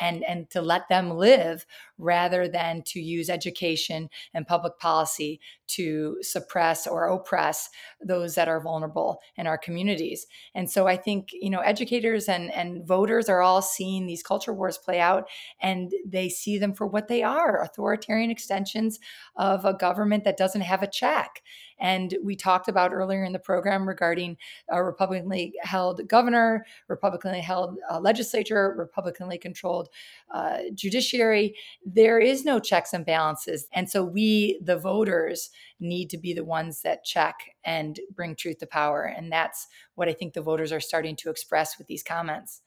and, 0.00 0.24
and 0.24 0.50
to 0.50 0.60
let 0.60 0.88
them 0.88 1.10
live 1.10 1.64
rather 1.98 2.48
than 2.48 2.82
to 2.82 3.00
use 3.00 3.30
education 3.30 4.10
and 4.34 4.46
public 4.46 4.78
policy 4.78 5.40
to 5.68 6.18
suppress 6.22 6.86
or 6.86 7.08
oppress 7.08 7.70
those 8.00 8.34
that 8.34 8.48
are 8.48 8.60
vulnerable 8.60 9.20
in 9.36 9.46
our 9.46 9.58
communities. 9.58 10.26
And 10.54 10.70
so 10.70 10.86
I 10.86 10.96
think, 10.96 11.30
you 11.32 11.50
know, 11.50 11.60
educators 11.60 12.28
and, 12.28 12.52
and 12.52 12.86
voters 12.86 12.95
are 13.28 13.42
all 13.42 13.62
seeing 13.62 14.06
these 14.06 14.22
culture 14.22 14.52
wars 14.52 14.78
play 14.78 15.00
out 15.00 15.28
and 15.60 15.92
they 16.06 16.28
see 16.28 16.58
them 16.58 16.72
for 16.72 16.86
what 16.86 17.08
they 17.08 17.22
are 17.22 17.62
authoritarian 17.62 18.30
extensions 18.30 18.98
of 19.36 19.64
a 19.64 19.74
government 19.74 20.24
that 20.24 20.36
doesn't 20.36 20.62
have 20.62 20.82
a 20.82 20.86
check. 20.86 21.42
And 21.78 22.16
we 22.22 22.36
talked 22.36 22.68
about 22.68 22.92
earlier 22.92 23.24
in 23.24 23.32
the 23.32 23.38
program 23.38 23.86
regarding 23.86 24.36
a 24.70 24.82
Republicanly 24.82 25.52
held 25.60 26.08
governor, 26.08 26.64
Republicanly 26.88 27.40
held 27.40 27.78
uh, 27.90 28.00
legislature, 28.00 28.74
Republicanly 28.76 29.38
controlled 29.38 29.88
uh, 30.32 30.58
judiciary. 30.74 31.54
There 31.84 32.18
is 32.18 32.44
no 32.44 32.58
checks 32.60 32.92
and 32.92 33.04
balances. 33.04 33.68
And 33.72 33.90
so 33.90 34.02
we, 34.02 34.58
the 34.62 34.78
voters, 34.78 35.50
need 35.78 36.08
to 36.10 36.18
be 36.18 36.32
the 36.32 36.44
ones 36.44 36.80
that 36.82 37.04
check 37.04 37.36
and 37.64 38.00
bring 38.14 38.34
truth 38.34 38.58
to 38.58 38.66
power. 38.66 39.02
And 39.02 39.30
that's 39.30 39.66
what 39.94 40.08
I 40.08 40.14
think 40.14 40.32
the 40.32 40.40
voters 40.40 40.72
are 40.72 40.80
starting 40.80 41.16
to 41.16 41.30
express 41.30 41.76
with 41.76 41.86
these 41.86 42.02
comments. 42.02 42.62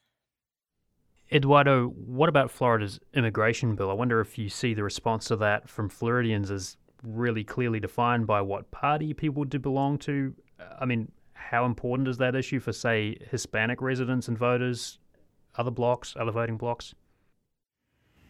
Eduardo, 1.32 1.90
what 1.90 2.30
about 2.30 2.50
Florida's 2.50 3.00
immigration 3.14 3.76
bill? 3.76 3.92
I 3.92 3.94
wonder 3.94 4.20
if 4.20 4.38
you 4.38 4.50
see 4.50 4.74
the 4.74 4.84
response 4.84 5.26
to 5.26 5.36
that 5.38 5.70
from 5.70 5.88
Floridians 5.90 6.50
as 6.50 6.76
really 7.04 7.44
clearly 7.44 7.80
defined 7.80 8.26
by 8.26 8.42
what 8.42 8.72
party 8.72 9.14
people 9.14 9.44
do 9.44 9.60
belong 9.60 9.98
to. 10.00 10.34
I 10.80 10.86
mean, 10.86 11.12
how 11.34 11.66
important 11.66 12.08
is 12.08 12.18
that 12.18 12.36
issue 12.36 12.60
for, 12.60 12.74
say, 12.74 13.18
Hispanic 13.30 13.82
residents 13.82 14.28
and 14.28 14.38
voters, 14.38 14.98
other 15.56 15.72
blocks, 15.72 16.16
other 16.20 16.32
voting 16.32 16.58
blocks? 16.58 16.96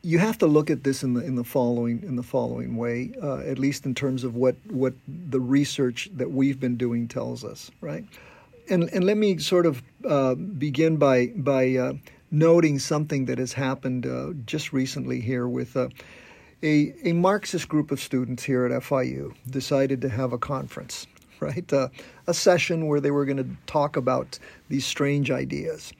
You 0.02 0.20
have 0.20 0.38
to 0.40 0.48
look 0.48 0.70
at 0.70 0.84
this 0.84 1.04
in 1.04 1.14
the 1.14 1.26
in 1.26 1.36
the 1.36 1.44
following 1.44 2.04
in 2.04 2.16
the 2.16 2.24
following 2.24 2.78
way, 2.78 3.12
uh, 3.22 3.40
at 3.40 3.60
least 3.60 3.86
in 3.86 3.94
terms 3.94 4.24
of 4.24 4.34
what 4.36 4.56
what 4.70 4.94
the 5.08 5.42
research 5.42 6.10
that 6.14 6.32
we've 6.32 6.58
been 6.58 6.78
doing 6.78 7.08
tells 7.10 7.44
us, 7.44 7.70
right? 7.82 8.06
And 8.70 8.84
and 8.94 9.04
let 9.04 9.18
me 9.18 9.38
sort 9.40 9.66
of 9.66 9.84
uh, 10.08 10.36
begin 10.36 10.96
by 10.96 11.28
by 11.36 11.76
uh, 11.76 11.94
noting 12.32 12.80
something 12.80 13.26
that 13.26 13.38
has 13.38 13.54
happened 13.54 14.06
uh, 14.06 14.34
just 14.46 14.72
recently 14.74 15.20
here 15.20 15.48
with 15.48 15.76
uh, 15.76 15.90
a, 16.62 16.94
a 17.04 17.14
Marxist 17.14 17.68
group 17.68 17.92
of 17.92 18.00
students 18.00 18.44
here 18.44 18.66
at 18.66 18.84
FIU 18.84 19.34
decided 19.50 20.02
to 20.02 20.10
have 20.10 20.34
a 20.34 20.38
conference, 20.38 21.08
right? 21.40 21.72
Uh, 21.72 21.90
a 22.28 22.34
session 22.34 22.88
where 22.88 23.00
they 23.00 23.12
were 23.12 23.26
going 23.26 23.38
to 23.38 23.50
talk 23.66 23.96
about 23.96 24.38
these 24.68 24.86
strange 24.86 25.32
ideas. 25.32 25.94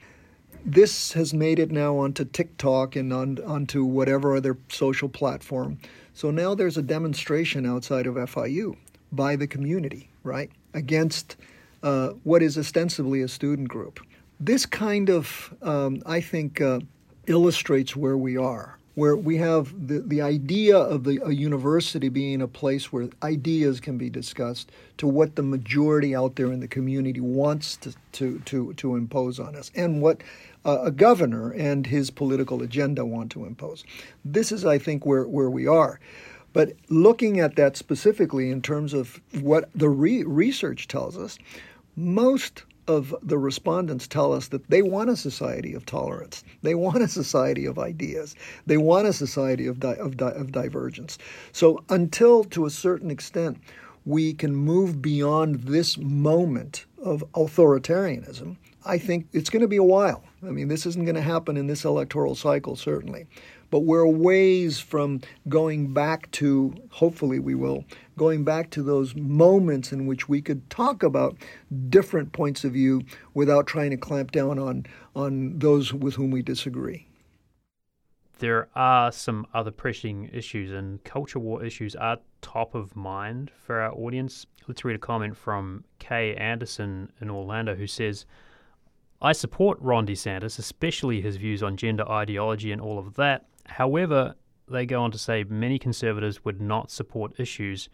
This 0.64 1.12
has 1.14 1.32
made 1.32 1.58
it 1.58 1.70
now 1.70 1.96
onto 1.96 2.24
TikTok 2.24 2.94
and 2.94 3.12
on, 3.12 3.38
onto 3.44 3.84
whatever 3.84 4.36
other 4.36 4.58
social 4.68 5.08
platform. 5.08 5.78
So 6.12 6.30
now 6.30 6.54
there's 6.54 6.76
a 6.76 6.82
demonstration 6.82 7.64
outside 7.64 8.06
of 8.06 8.16
FIU 8.16 8.76
by 9.10 9.36
the 9.36 9.46
community, 9.46 10.10
right, 10.22 10.50
against 10.74 11.36
uh, 11.82 12.10
what 12.24 12.42
is 12.42 12.58
ostensibly 12.58 13.22
a 13.22 13.28
student 13.28 13.68
group. 13.68 14.00
This 14.40 14.66
kind 14.66 15.10
of, 15.10 15.54
um, 15.62 16.02
I 16.06 16.20
think, 16.20 16.60
uh, 16.60 16.80
illustrates 17.26 17.94
where 17.94 18.16
we 18.16 18.36
are 18.36 18.80
where 18.94 19.16
we 19.16 19.36
have 19.36 19.88
the, 19.88 20.00
the 20.00 20.20
idea 20.20 20.76
of 20.76 21.04
the, 21.04 21.18
a 21.24 21.32
university 21.32 22.08
being 22.08 22.42
a 22.42 22.48
place 22.48 22.92
where 22.92 23.08
ideas 23.22 23.80
can 23.80 23.96
be 23.96 24.10
discussed 24.10 24.70
to 24.98 25.06
what 25.06 25.36
the 25.36 25.42
majority 25.42 26.14
out 26.14 26.36
there 26.36 26.52
in 26.52 26.60
the 26.60 26.68
community 26.68 27.20
wants 27.20 27.76
to, 27.76 27.94
to, 28.12 28.38
to, 28.40 28.74
to 28.74 28.96
impose 28.96 29.38
on 29.38 29.54
us 29.54 29.70
and 29.74 30.02
what 30.02 30.20
uh, 30.64 30.80
a 30.82 30.90
governor 30.90 31.50
and 31.52 31.86
his 31.86 32.10
political 32.10 32.62
agenda 32.62 33.04
want 33.04 33.30
to 33.30 33.46
impose. 33.46 33.84
This 34.24 34.50
is, 34.52 34.66
I 34.66 34.76
think, 34.76 35.06
where, 35.06 35.24
where 35.24 35.50
we 35.50 35.66
are. 35.66 36.00
But 36.52 36.72
looking 36.88 37.38
at 37.38 37.56
that 37.56 37.76
specifically 37.76 38.50
in 38.50 38.60
terms 38.60 38.92
of 38.92 39.20
what 39.40 39.70
the 39.72 39.88
re- 39.88 40.24
research 40.24 40.88
tells 40.88 41.16
us, 41.16 41.38
most 41.96 42.64
of 42.86 43.14
the 43.22 43.38
respondents 43.38 44.06
tell 44.06 44.32
us 44.32 44.48
that 44.48 44.68
they 44.70 44.82
want 44.82 45.10
a 45.10 45.16
society 45.16 45.74
of 45.74 45.86
tolerance. 45.86 46.44
They 46.62 46.74
want 46.74 47.02
a 47.02 47.08
society 47.08 47.66
of 47.66 47.78
ideas. 47.78 48.34
They 48.66 48.76
want 48.76 49.06
a 49.06 49.12
society 49.12 49.66
of, 49.66 49.80
di- 49.80 49.96
of, 49.96 50.16
di- 50.16 50.32
of 50.32 50.52
divergence. 50.52 51.18
So, 51.52 51.82
until 51.88 52.44
to 52.44 52.66
a 52.66 52.70
certain 52.70 53.10
extent 53.10 53.58
we 54.06 54.32
can 54.32 54.54
move 54.54 55.02
beyond 55.02 55.64
this 55.64 55.98
moment 55.98 56.86
of 57.02 57.24
authoritarianism, 57.32 58.56
I 58.84 58.98
think 58.98 59.28
it's 59.32 59.50
going 59.50 59.62
to 59.62 59.68
be 59.68 59.76
a 59.76 59.84
while. 59.84 60.24
I 60.42 60.50
mean, 60.50 60.68
this 60.68 60.86
isn't 60.86 61.04
going 61.04 61.14
to 61.16 61.20
happen 61.20 61.56
in 61.56 61.66
this 61.66 61.84
electoral 61.84 62.34
cycle, 62.34 62.76
certainly. 62.76 63.26
But 63.70 63.80
we're 63.80 64.06
ways 64.06 64.80
from 64.80 65.20
going 65.48 65.92
back 65.92 66.30
to, 66.32 66.74
hopefully 66.90 67.38
we 67.38 67.54
will, 67.54 67.84
going 68.16 68.44
back 68.44 68.70
to 68.70 68.82
those 68.82 69.14
moments 69.14 69.92
in 69.92 70.06
which 70.06 70.28
we 70.28 70.42
could 70.42 70.68
talk 70.68 71.02
about 71.02 71.36
different 71.88 72.32
points 72.32 72.64
of 72.64 72.72
view 72.72 73.02
without 73.34 73.66
trying 73.66 73.90
to 73.90 73.96
clamp 73.96 74.32
down 74.32 74.58
on, 74.58 74.84
on 75.14 75.58
those 75.58 75.94
with 75.94 76.14
whom 76.14 76.30
we 76.30 76.42
disagree. 76.42 77.06
There 78.40 78.68
are 78.74 79.12
some 79.12 79.46
other 79.52 79.70
pressing 79.70 80.30
issues, 80.32 80.72
and 80.72 81.04
culture 81.04 81.38
war 81.38 81.62
issues 81.62 81.94
are 81.94 82.18
top 82.40 82.74
of 82.74 82.96
mind 82.96 83.50
for 83.54 83.80
our 83.80 83.92
audience. 83.92 84.46
Let's 84.66 84.82
read 84.82 84.96
a 84.96 84.98
comment 84.98 85.36
from 85.36 85.84
Kay 85.98 86.34
Anderson 86.36 87.12
in 87.20 87.28
Orlando 87.28 87.74
who 87.74 87.86
says, 87.86 88.24
I 89.20 89.32
support 89.32 89.78
Ron 89.82 90.06
DeSantis, 90.06 90.58
especially 90.58 91.20
his 91.20 91.36
views 91.36 91.62
on 91.62 91.76
gender 91.76 92.08
ideology 92.08 92.72
and 92.72 92.80
all 92.80 92.98
of 92.98 93.14
that. 93.16 93.44
However, 93.70 94.34
they 94.68 94.86
go 94.86 95.02
on 95.02 95.10
to 95.10 95.18
say 95.18 95.44
many 95.44 95.78
conservatives 95.78 96.44
would 96.44 96.60
not 96.60 96.90
support 96.90 97.38
issues 97.38 97.88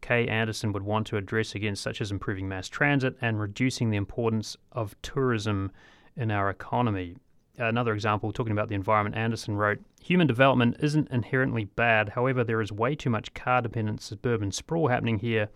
Kay 0.00 0.28
Anderson 0.28 0.72
would 0.72 0.82
want 0.82 1.06
to 1.06 1.16
address 1.16 1.54
against, 1.54 1.82
such 1.82 2.02
as 2.02 2.10
improving 2.10 2.46
mass 2.46 2.68
transit 2.68 3.16
and 3.22 3.40
reducing 3.40 3.88
the 3.88 3.96
importance 3.96 4.54
of 4.70 4.94
tourism 5.00 5.72
in 6.14 6.30
our 6.30 6.50
economy. 6.50 7.16
Another 7.56 7.94
example, 7.94 8.30
talking 8.30 8.52
about 8.52 8.68
the 8.68 8.74
environment, 8.74 9.16
Anderson 9.16 9.56
wrote 9.56 9.78
Human 10.02 10.26
development 10.26 10.76
isn't 10.80 11.10
inherently 11.10 11.64
bad, 11.64 12.10
however, 12.10 12.44
there 12.44 12.60
is 12.60 12.70
way 12.70 12.94
too 12.94 13.08
much 13.08 13.32
car 13.32 13.62
dependent 13.62 14.02
suburban 14.02 14.52
sprawl 14.52 14.88
happening 14.88 15.20
here 15.20 15.48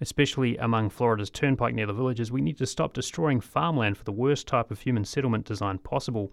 especially 0.00 0.56
among 0.58 0.90
Florida's 0.90 1.30
turnpike 1.30 1.74
near 1.74 1.86
the 1.86 1.92
villages, 1.92 2.30
we 2.30 2.42
need 2.42 2.58
to 2.58 2.66
stop 2.66 2.92
destroying 2.92 3.40
farmland 3.40 3.96
for 3.96 4.04
the 4.04 4.12
worst 4.12 4.46
type 4.46 4.70
of 4.70 4.80
human 4.80 5.04
settlement 5.04 5.44
design 5.44 5.78
possible. 5.78 6.30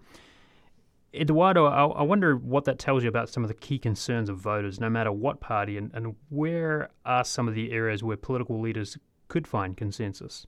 Eduardo, 1.14 1.66
I, 1.66 1.86
I 1.86 2.02
wonder 2.02 2.36
what 2.36 2.64
that 2.64 2.78
tells 2.78 3.02
you 3.02 3.08
about 3.08 3.28
some 3.28 3.44
of 3.44 3.48
the 3.48 3.54
key 3.54 3.78
concerns 3.78 4.28
of 4.28 4.38
voters, 4.38 4.80
no 4.80 4.90
matter 4.90 5.12
what 5.12 5.40
party, 5.40 5.76
and, 5.76 5.90
and 5.94 6.14
where 6.28 6.90
are 7.04 7.24
some 7.24 7.48
of 7.48 7.54
the 7.54 7.72
areas 7.72 8.02
where 8.02 8.16
political 8.16 8.60
leaders 8.60 8.98
could 9.28 9.46
find 9.46 9.76
consensus? 9.76 10.46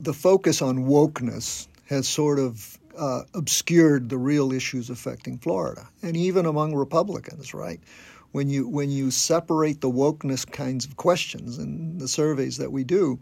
The 0.00 0.12
focus 0.12 0.62
on 0.62 0.86
wokeness 0.86 1.68
has 1.86 2.08
sort 2.08 2.38
of 2.38 2.78
uh, 2.96 3.22
obscured 3.34 4.08
the 4.08 4.18
real 4.18 4.52
issues 4.52 4.90
affecting 4.90 5.38
Florida, 5.38 5.88
and 6.02 6.16
even 6.16 6.46
among 6.46 6.74
Republicans, 6.74 7.54
right? 7.54 7.80
when 8.32 8.48
you 8.48 8.68
when 8.68 8.90
you 8.90 9.10
separate 9.10 9.80
the 9.80 9.90
wokeness 9.90 10.50
kinds 10.50 10.84
of 10.84 10.96
questions 10.96 11.58
in 11.58 11.98
the 11.98 12.08
surveys 12.08 12.58
that 12.58 12.72
we 12.72 12.84
do, 12.84 13.18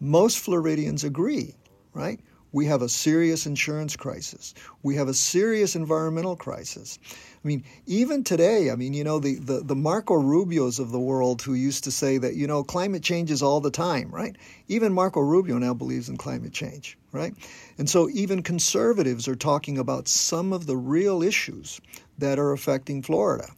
most 0.00 0.38
Floridians 0.38 1.04
agree, 1.04 1.54
right? 1.92 2.20
We 2.54 2.66
have 2.66 2.82
a 2.82 2.88
serious 2.88 3.46
insurance 3.46 3.96
crisis. 3.96 4.54
We 4.84 4.94
have 4.94 5.08
a 5.08 5.12
serious 5.12 5.74
environmental 5.74 6.36
crisis. 6.36 7.00
I 7.44 7.48
mean, 7.48 7.64
even 7.86 8.22
today, 8.22 8.70
I 8.70 8.76
mean, 8.76 8.94
you 8.94 9.02
know, 9.02 9.18
the, 9.18 9.34
the, 9.34 9.60
the 9.64 9.74
Marco 9.74 10.14
Rubios 10.14 10.78
of 10.78 10.92
the 10.92 11.00
world 11.00 11.42
who 11.42 11.54
used 11.54 11.82
to 11.82 11.90
say 11.90 12.16
that, 12.16 12.36
you 12.36 12.46
know, 12.46 12.62
climate 12.62 13.02
changes 13.02 13.42
all 13.42 13.60
the 13.60 13.72
time, 13.72 14.08
right? 14.08 14.36
Even 14.68 14.92
Marco 14.92 15.20
Rubio 15.20 15.58
now 15.58 15.74
believes 15.74 16.08
in 16.08 16.16
climate 16.16 16.52
change, 16.52 16.96
right? 17.10 17.34
And 17.76 17.90
so 17.90 18.08
even 18.10 18.44
conservatives 18.44 19.26
are 19.26 19.34
talking 19.34 19.76
about 19.76 20.06
some 20.06 20.52
of 20.52 20.66
the 20.66 20.76
real 20.76 21.24
issues 21.24 21.80
that 22.18 22.38
are 22.38 22.52
affecting 22.52 23.02
Florida 23.02 23.48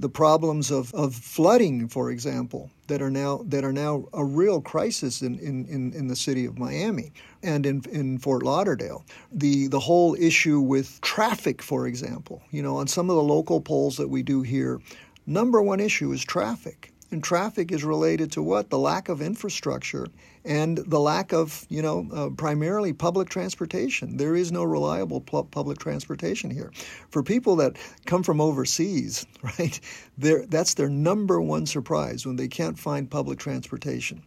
the 0.00 0.08
problems 0.08 0.70
of, 0.70 0.92
of 0.94 1.14
flooding, 1.14 1.88
for 1.88 2.10
example, 2.10 2.70
that 2.88 3.00
are 3.00 3.10
now 3.10 3.42
that 3.46 3.64
are 3.64 3.72
now 3.72 4.06
a 4.12 4.24
real 4.24 4.60
crisis 4.60 5.22
in, 5.22 5.38
in, 5.38 5.66
in, 5.66 5.92
in, 5.92 6.08
the 6.08 6.16
city 6.16 6.44
of 6.44 6.58
Miami 6.58 7.12
and 7.42 7.64
in, 7.64 7.82
in 7.90 8.18
Fort 8.18 8.42
Lauderdale. 8.42 9.04
The 9.32 9.68
the 9.68 9.80
whole 9.80 10.14
issue 10.16 10.60
with 10.60 11.00
traffic, 11.00 11.62
for 11.62 11.86
example, 11.86 12.42
you 12.50 12.62
know, 12.62 12.76
on 12.76 12.86
some 12.86 13.08
of 13.08 13.16
the 13.16 13.22
local 13.22 13.60
polls 13.60 13.96
that 13.96 14.08
we 14.08 14.22
do 14.22 14.42
here, 14.42 14.80
number 15.26 15.62
one 15.62 15.80
issue 15.80 16.12
is 16.12 16.24
traffic. 16.24 16.93
And 17.14 17.22
traffic 17.22 17.70
is 17.70 17.84
related 17.84 18.32
to 18.32 18.42
what? 18.42 18.70
The 18.70 18.78
lack 18.78 19.08
of 19.08 19.22
infrastructure 19.22 20.08
and 20.44 20.78
the 20.78 20.98
lack 20.98 21.32
of, 21.32 21.64
you 21.68 21.80
know, 21.80 22.08
uh, 22.12 22.30
primarily 22.30 22.92
public 22.92 23.28
transportation. 23.28 24.16
There 24.16 24.34
is 24.34 24.50
no 24.50 24.64
reliable 24.64 25.20
pu- 25.20 25.44
public 25.44 25.78
transportation 25.78 26.50
here. 26.50 26.72
For 27.10 27.22
people 27.22 27.54
that 27.54 27.76
come 28.04 28.24
from 28.24 28.40
overseas, 28.40 29.26
right, 29.44 29.78
that's 30.18 30.74
their 30.74 30.88
number 30.88 31.40
one 31.40 31.66
surprise 31.66 32.26
when 32.26 32.34
they 32.34 32.48
can't 32.48 32.76
find 32.76 33.08
public 33.08 33.38
transportation. 33.38 34.20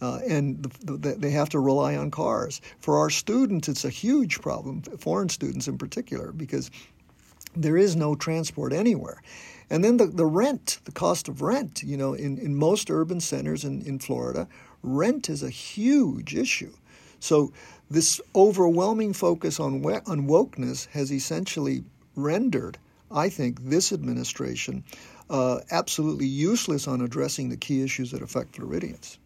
Uh, 0.00 0.20
and 0.26 0.62
the, 0.62 0.96
the, 0.96 1.16
they 1.16 1.32
have 1.32 1.50
to 1.50 1.60
rely 1.60 1.94
on 1.94 2.10
cars. 2.10 2.62
For 2.78 2.96
our 2.96 3.10
students, 3.10 3.68
it's 3.68 3.84
a 3.84 3.90
huge 3.90 4.40
problem, 4.40 4.80
foreign 4.80 5.28
students 5.28 5.68
in 5.68 5.76
particular, 5.76 6.32
because 6.32 6.70
there 7.54 7.76
is 7.76 7.96
no 7.96 8.14
transport 8.14 8.72
anywhere. 8.72 9.20
And 9.70 9.84
then 9.84 9.96
the, 9.96 10.06
the 10.06 10.26
rent, 10.26 10.78
the 10.84 10.92
cost 10.92 11.28
of 11.28 11.42
rent, 11.42 11.82
you 11.82 11.96
know, 11.96 12.12
in, 12.14 12.38
in 12.38 12.56
most 12.56 12.90
urban 12.90 13.20
centers 13.20 13.64
in, 13.64 13.82
in 13.82 14.00
Florida, 14.00 14.48
rent 14.82 15.30
is 15.30 15.42
a 15.42 15.50
huge 15.50 16.34
issue. 16.34 16.72
So 17.20 17.52
this 17.90 18.20
overwhelming 18.34 19.12
focus 19.12 19.60
on, 19.60 19.84
on 19.84 20.26
wokeness 20.26 20.88
has 20.88 21.12
essentially 21.12 21.84
rendered, 22.16 22.78
I 23.10 23.28
think, 23.28 23.62
this 23.62 23.92
administration 23.92 24.84
uh, 25.28 25.60
absolutely 25.70 26.26
useless 26.26 26.88
on 26.88 27.00
addressing 27.00 27.48
the 27.48 27.56
key 27.56 27.82
issues 27.82 28.10
that 28.10 28.22
affect 28.22 28.56
Floridians. 28.56 29.18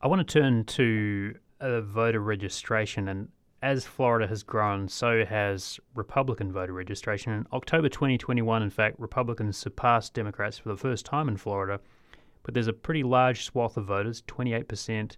I 0.00 0.08
want 0.08 0.26
to 0.26 0.40
turn 0.40 0.64
to 0.64 1.34
uh, 1.60 1.80
voter 1.80 2.20
registration 2.20 3.08
and 3.08 3.28
as 3.64 3.86
Florida 3.86 4.26
has 4.26 4.42
grown, 4.42 4.86
so 4.86 5.24
has 5.24 5.80
Republican 5.94 6.52
voter 6.52 6.74
registration. 6.74 7.32
In 7.32 7.46
October 7.50 7.88
2021, 7.88 8.62
in 8.62 8.68
fact, 8.68 9.00
Republicans 9.00 9.56
surpassed 9.56 10.12
Democrats 10.12 10.58
for 10.58 10.68
the 10.68 10.76
first 10.76 11.06
time 11.06 11.28
in 11.28 11.38
Florida, 11.38 11.80
but 12.42 12.52
there's 12.52 12.68
a 12.68 12.74
pretty 12.74 13.02
large 13.02 13.42
swath 13.42 13.78
of 13.78 13.86
voters 13.86 14.20
28% 14.28 15.16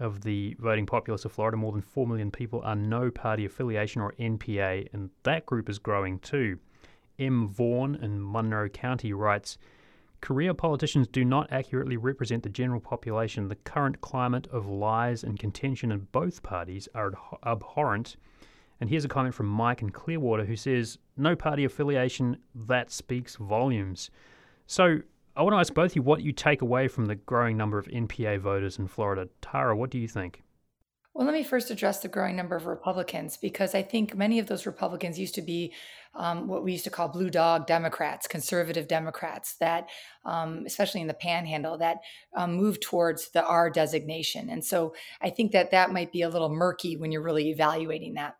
of 0.00 0.22
the 0.22 0.56
voting 0.58 0.86
populace 0.86 1.26
of 1.26 1.32
Florida, 1.32 1.58
more 1.58 1.72
than 1.72 1.82
4 1.82 2.06
million 2.06 2.30
people, 2.30 2.62
are 2.64 2.74
no 2.74 3.10
party 3.10 3.44
affiliation 3.44 4.00
or 4.00 4.14
NPA, 4.18 4.88
and 4.94 5.10
that 5.24 5.44
group 5.44 5.68
is 5.68 5.78
growing 5.78 6.18
too. 6.20 6.58
M. 7.18 7.46
Vaughan 7.46 7.96
in 7.96 8.18
Monroe 8.18 8.70
County 8.70 9.12
writes 9.12 9.58
Career 10.24 10.54
politicians 10.54 11.06
do 11.06 11.22
not 11.22 11.52
accurately 11.52 11.98
represent 11.98 12.42
the 12.42 12.48
general 12.48 12.80
population. 12.80 13.48
The 13.48 13.56
current 13.56 14.00
climate 14.00 14.46
of 14.46 14.66
lies 14.66 15.22
and 15.22 15.38
contention 15.38 15.92
in 15.92 16.08
both 16.12 16.42
parties 16.42 16.88
are 16.94 17.12
abhorrent. 17.44 18.16
And 18.80 18.88
here's 18.88 19.04
a 19.04 19.08
comment 19.08 19.34
from 19.34 19.48
Mike 19.48 19.82
in 19.82 19.90
Clearwater 19.90 20.46
who 20.46 20.56
says, 20.56 20.96
No 21.18 21.36
party 21.36 21.66
affiliation, 21.66 22.38
that 22.54 22.90
speaks 22.90 23.36
volumes. 23.36 24.10
So 24.66 25.00
I 25.36 25.42
want 25.42 25.52
to 25.52 25.58
ask 25.58 25.74
both 25.74 25.90
of 25.90 25.96
you 25.96 26.02
what 26.02 26.22
you 26.22 26.32
take 26.32 26.62
away 26.62 26.88
from 26.88 27.04
the 27.04 27.16
growing 27.16 27.58
number 27.58 27.76
of 27.76 27.86
NPA 27.88 28.38
voters 28.38 28.78
in 28.78 28.88
Florida. 28.88 29.28
Tara, 29.42 29.76
what 29.76 29.90
do 29.90 29.98
you 29.98 30.08
think? 30.08 30.43
Well, 31.14 31.26
let 31.26 31.32
me 31.34 31.44
first 31.44 31.70
address 31.70 32.00
the 32.00 32.08
growing 32.08 32.34
number 32.34 32.56
of 32.56 32.66
Republicans 32.66 33.36
because 33.36 33.72
I 33.72 33.82
think 33.82 34.16
many 34.16 34.40
of 34.40 34.48
those 34.48 34.66
Republicans 34.66 35.16
used 35.16 35.36
to 35.36 35.42
be 35.42 35.72
um, 36.16 36.48
what 36.48 36.64
we 36.64 36.72
used 36.72 36.82
to 36.84 36.90
call 36.90 37.06
blue 37.06 37.30
dog 37.30 37.68
Democrats, 37.68 38.26
conservative 38.26 38.88
Democrats, 38.88 39.54
that, 39.60 39.88
um, 40.24 40.64
especially 40.66 41.02
in 41.02 41.06
the 41.06 41.14
panhandle, 41.14 41.78
that 41.78 41.98
um, 42.34 42.54
move 42.54 42.80
towards 42.80 43.30
the 43.30 43.46
R 43.46 43.70
designation. 43.70 44.50
And 44.50 44.64
so 44.64 44.92
I 45.20 45.30
think 45.30 45.52
that 45.52 45.70
that 45.70 45.92
might 45.92 46.10
be 46.10 46.22
a 46.22 46.28
little 46.28 46.48
murky 46.48 46.96
when 46.96 47.12
you're 47.12 47.22
really 47.22 47.48
evaluating 47.50 48.14
that. 48.14 48.34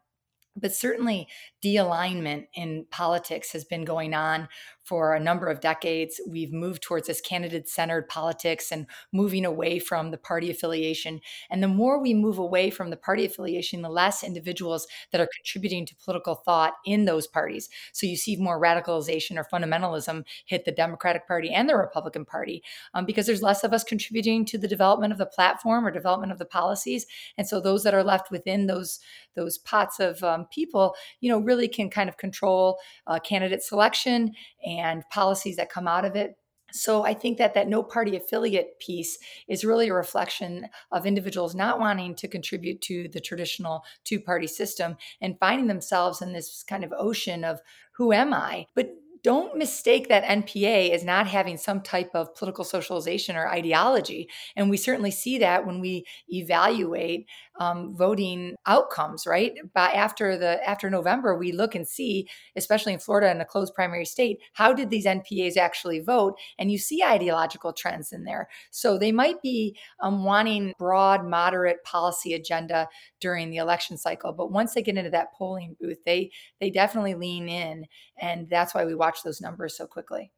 But 0.56 0.74
certainly, 0.74 1.28
de 1.62 1.76
alignment 1.76 2.46
in 2.54 2.86
politics 2.90 3.52
has 3.52 3.64
been 3.64 3.84
going 3.84 4.14
on 4.14 4.48
for 4.84 5.14
a 5.14 5.20
number 5.20 5.46
of 5.46 5.60
decades. 5.60 6.20
We've 6.28 6.52
moved 6.52 6.82
towards 6.82 7.08
this 7.08 7.20
candidate 7.20 7.68
centered 7.68 8.08
politics 8.08 8.70
and 8.70 8.86
moving 9.12 9.44
away 9.44 9.78
from 9.78 10.10
the 10.10 10.18
party 10.18 10.50
affiliation. 10.50 11.20
And 11.50 11.62
the 11.62 11.68
more 11.68 12.00
we 12.00 12.14
move 12.14 12.38
away 12.38 12.70
from 12.70 12.90
the 12.90 12.96
party 12.96 13.24
affiliation, 13.24 13.82
the 13.82 13.88
less 13.88 14.22
individuals 14.22 14.86
that 15.10 15.20
are 15.20 15.28
contributing 15.34 15.86
to 15.86 15.96
political 15.96 16.34
thought 16.34 16.74
in 16.84 17.06
those 17.06 17.26
parties. 17.26 17.68
So 17.92 18.06
you 18.06 18.16
see 18.16 18.36
more 18.36 18.60
radicalization 18.60 19.38
or 19.38 19.46
fundamentalism 19.52 20.24
hit 20.44 20.64
the 20.64 20.72
Democratic 20.72 21.26
Party 21.26 21.50
and 21.50 21.68
the 21.68 21.76
Republican 21.76 22.24
Party 22.26 22.62
um, 22.92 23.06
because 23.06 23.26
there's 23.26 23.42
less 23.42 23.64
of 23.64 23.72
us 23.72 23.84
contributing 23.84 24.44
to 24.46 24.58
the 24.58 24.68
development 24.68 25.12
of 25.12 25.18
the 25.18 25.26
platform 25.26 25.86
or 25.86 25.90
development 25.90 26.32
of 26.32 26.38
the 26.38 26.44
policies. 26.44 27.06
And 27.38 27.48
so 27.48 27.60
those 27.60 27.84
that 27.84 27.94
are 27.94 28.04
left 28.04 28.30
within 28.30 28.66
those 28.66 29.00
those 29.34 29.58
pots 29.58 29.98
of 29.98 30.22
um, 30.22 30.46
people, 30.52 30.94
you 31.20 31.28
know, 31.28 31.38
really 31.38 31.66
can 31.66 31.90
kind 31.90 32.08
of 32.08 32.16
control 32.16 32.78
uh, 33.08 33.18
candidate 33.18 33.62
selection 33.62 34.32
and 34.64 34.73
policies 35.10 35.56
that 35.56 35.70
come 35.70 35.88
out 35.88 36.04
of 36.04 36.16
it. 36.16 36.36
So 36.72 37.04
I 37.04 37.14
think 37.14 37.38
that 37.38 37.54
that 37.54 37.68
no 37.68 37.84
party 37.84 38.16
affiliate 38.16 38.80
piece 38.80 39.16
is 39.46 39.64
really 39.64 39.88
a 39.88 39.94
reflection 39.94 40.66
of 40.90 41.06
individuals 41.06 41.54
not 41.54 41.78
wanting 41.78 42.16
to 42.16 42.26
contribute 42.26 42.80
to 42.82 43.08
the 43.08 43.20
traditional 43.20 43.84
two 44.02 44.18
party 44.18 44.48
system 44.48 44.96
and 45.20 45.38
finding 45.38 45.68
themselves 45.68 46.20
in 46.20 46.32
this 46.32 46.64
kind 46.64 46.82
of 46.82 46.92
ocean 46.98 47.44
of 47.44 47.60
who 47.96 48.12
am 48.12 48.34
I? 48.34 48.66
But 48.74 48.90
don't 49.24 49.56
mistake 49.56 50.08
that 50.08 50.22
NPA 50.22 50.90
as 50.90 51.02
not 51.02 51.26
having 51.26 51.56
some 51.56 51.80
type 51.80 52.10
of 52.14 52.34
political 52.34 52.62
socialization 52.62 53.36
or 53.36 53.48
ideology. 53.48 54.28
And 54.54 54.68
we 54.68 54.76
certainly 54.76 55.10
see 55.10 55.38
that 55.38 55.66
when 55.66 55.80
we 55.80 56.04
evaluate 56.28 57.26
um, 57.58 57.94
voting 57.96 58.56
outcomes, 58.66 59.26
right? 59.26 59.52
But 59.74 59.94
after 59.94 60.36
the 60.36 60.66
after 60.68 60.90
November, 60.90 61.36
we 61.36 61.52
look 61.52 61.74
and 61.74 61.86
see, 61.86 62.28
especially 62.56 62.92
in 62.92 62.98
Florida 62.98 63.30
in 63.30 63.40
a 63.40 63.44
closed 63.44 63.74
primary 63.74 64.04
state, 64.04 64.38
how 64.52 64.72
did 64.72 64.90
these 64.90 65.06
NPAs 65.06 65.56
actually 65.56 66.00
vote? 66.00 66.34
And 66.58 66.70
you 66.70 66.78
see 66.78 67.02
ideological 67.02 67.72
trends 67.72 68.12
in 68.12 68.24
there. 68.24 68.48
So 68.70 68.98
they 68.98 69.12
might 69.12 69.40
be 69.40 69.76
um, 70.00 70.24
wanting 70.24 70.74
broad, 70.78 71.24
moderate 71.26 71.82
policy 71.84 72.34
agenda 72.34 72.88
during 73.20 73.50
the 73.50 73.56
election 73.58 73.96
cycle, 73.96 74.32
but 74.32 74.50
once 74.50 74.74
they 74.74 74.82
get 74.82 74.98
into 74.98 75.10
that 75.10 75.32
polling 75.32 75.76
booth, 75.80 75.98
they 76.04 76.30
they 76.60 76.70
definitely 76.70 77.14
lean 77.14 77.48
in, 77.48 77.86
and 78.20 78.48
that's 78.50 78.74
why 78.74 78.84
we 78.84 78.94
watch 78.94 79.13
those 79.22 79.40
numbers 79.40 79.76
so 79.76 79.86
quickly. 79.86 80.32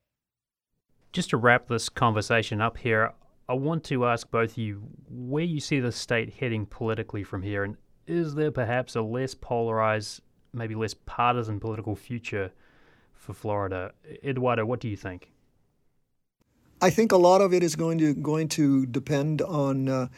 Just 1.13 1.31
to 1.31 1.37
wrap 1.37 1.69
this 1.69 1.89
conversation 1.89 2.61
up 2.61 2.77
here, 2.79 3.13
I 3.49 3.55
want 3.55 3.85
to 3.85 4.07
ask 4.07 4.31
both 4.31 4.53
of 4.53 4.59
you 4.59 4.83
where 5.09 5.45
you 5.45 5.61
see 5.61 5.81
the 5.81 5.93
state 5.93 6.35
heading 6.35 6.67
politically 6.67 7.23
from 7.23 7.43
here, 7.43 7.65
and 7.65 7.77
is 8.07 8.35
there 8.35 8.51
perhaps 8.51 8.97
a 8.97 9.03
less 9.03 9.35
polarized, 9.35 10.21
maybe 10.53 10.75
less 10.75 10.95
partisan 10.95 11.61
political 11.61 11.95
future 11.95 12.53
for 13.15 13.33
Florida? 13.33 13.93
Eduardo, 14.25 14.65
what 14.65 14.81
do 14.81 14.89
you 14.89 14.97
think? 14.97 15.31
I 16.81 16.91
think 16.91 17.13
a 17.13 17.17
lot 17.17 17.41
of 17.41 17.55
it 17.55 17.63
is 17.63 17.75
going 17.75 17.99
to 17.99 18.15
going 18.15 18.49
to 18.49 18.85
depend 18.87 19.41
on 19.43 19.89
uh, 19.89 20.09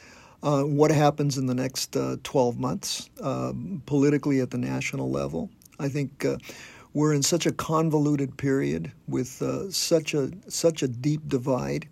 uh, 0.42 0.62
what 0.62 0.90
happens 0.90 1.38
in 1.38 1.46
the 1.46 1.54
next 1.54 1.96
uh, 1.96 2.16
12 2.24 2.58
months 2.58 3.10
uh, 3.22 3.52
politically 3.86 4.40
at 4.40 4.50
the 4.50 4.58
national 4.58 5.10
level. 5.10 5.50
I 5.78 5.88
think 5.88 6.24
uh, 6.24 6.38
we're 6.98 7.14
in 7.14 7.22
such 7.22 7.46
a 7.46 7.52
convoluted 7.52 8.36
period 8.36 8.90
with 9.06 9.40
uh, 9.40 9.70
such 9.70 10.14
a 10.14 10.32
such 10.48 10.82
a 10.82 10.88
deep 10.88 11.28
divide 11.28 11.86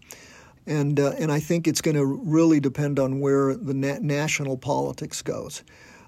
and 0.67 0.99
uh, 0.99 1.13
and 1.17 1.31
I 1.31 1.39
think 1.39 1.69
it's 1.69 1.81
going 1.81 1.97
to 1.97 2.05
really 2.05 2.59
depend 2.59 2.99
on 2.99 3.21
where 3.21 3.55
the 3.55 3.73
na- 3.73 4.01
national 4.01 4.57
politics 4.57 5.23
goes. 5.23 5.63